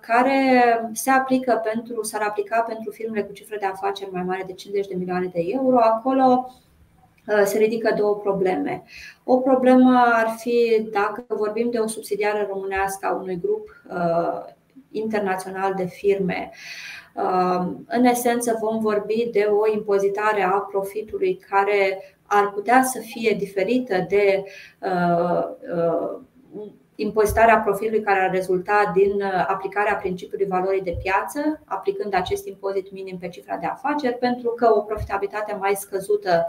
[0.00, 0.62] care
[0.92, 4.86] se aplică pentru, s-ar aplica pentru firmele cu cifre de afaceri mai mare de 50
[4.86, 5.78] de milioane de euro.
[5.78, 6.50] Acolo
[7.44, 8.82] se ridică două probleme.
[9.24, 13.82] O problemă ar fi dacă vorbim de o subsidiară românească a unui grup
[14.90, 16.50] internațional de firme.
[17.86, 24.06] În esență, vom vorbi de o impozitare a profitului care ar putea să fie diferită
[24.08, 24.44] de
[27.00, 32.92] impozitarea profilului care ar rezulta din uh, aplicarea principiului valorii de piață, aplicând acest impozit
[32.92, 36.46] minim pe cifra de afaceri, pentru că o profitabilitate mai scăzută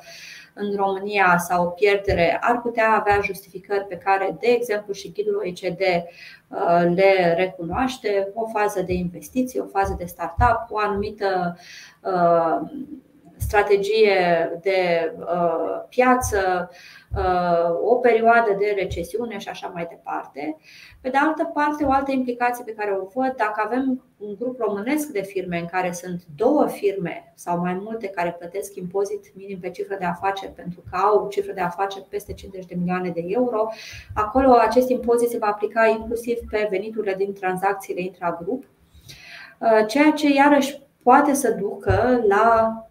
[0.54, 5.36] în România sau o pierdere ar putea avea justificări pe care, de exemplu, și ghidul
[5.36, 11.58] OECD uh, le recunoaște, o fază de investiții, o fază de startup, o anumită
[12.02, 12.70] uh,
[13.40, 15.12] strategie de
[15.90, 16.70] piață,
[17.18, 20.58] Uh, o perioadă de recesiune și așa mai departe.
[21.02, 24.60] Pe de altă parte, o altă implicație pe care o văd, dacă avem un grup
[24.60, 29.60] românesc de firme în care sunt două firme sau mai multe care plătesc impozit minim
[29.60, 33.24] pe cifră de afaceri pentru că au cifră de afaceri peste 50 de milioane de
[33.26, 33.68] euro,
[34.14, 38.64] acolo acest impozit se va aplica inclusiv pe veniturile din tranzacțiile intragrup,
[39.58, 42.89] uh, ceea ce iarăși poate să ducă la Uh,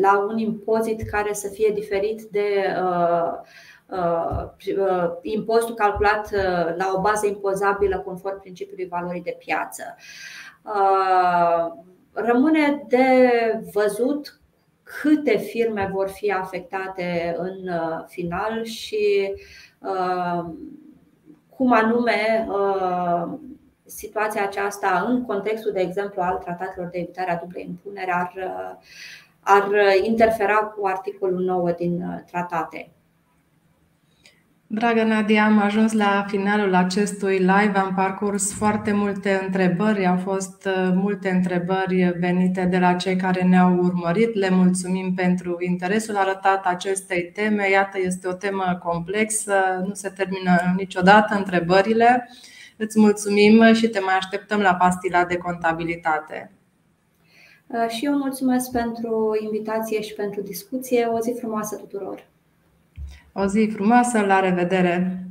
[0.00, 3.32] la un impozit care să fie diferit de uh,
[3.88, 6.30] uh, impozitul calculat
[6.76, 9.96] la o bază impozabilă conform principiului valorii de piață.
[12.12, 13.30] Rămâne de
[13.72, 14.40] văzut
[14.82, 17.70] câte firme vor fi afectate în
[18.06, 19.34] final și
[21.48, 22.46] cum anume
[23.96, 28.32] situația aceasta în contextul, de exemplu, al tratatelor de evitare a dublei impunere ar,
[29.40, 29.68] ar
[30.02, 32.90] interfera cu articolul 9 din tratate.
[34.74, 37.72] Dragă Nadia, am ajuns la finalul acestui live.
[37.74, 40.06] Am parcurs foarte multe întrebări.
[40.06, 44.34] Au fost uh, multe întrebări venite de la cei care ne-au urmărit.
[44.34, 47.70] Le mulțumim pentru interesul arătat acestei teme.
[47.70, 49.54] Iată, este o temă complexă,
[49.86, 52.28] nu se termină niciodată întrebările.
[52.84, 56.50] Îți mulțumim și te mai așteptăm la pastila de contabilitate.
[57.66, 61.04] Uh, și eu mulțumesc pentru invitație și pentru discuție.
[61.04, 62.26] O zi frumoasă tuturor!
[63.32, 65.26] O zi frumoasă, la revedere!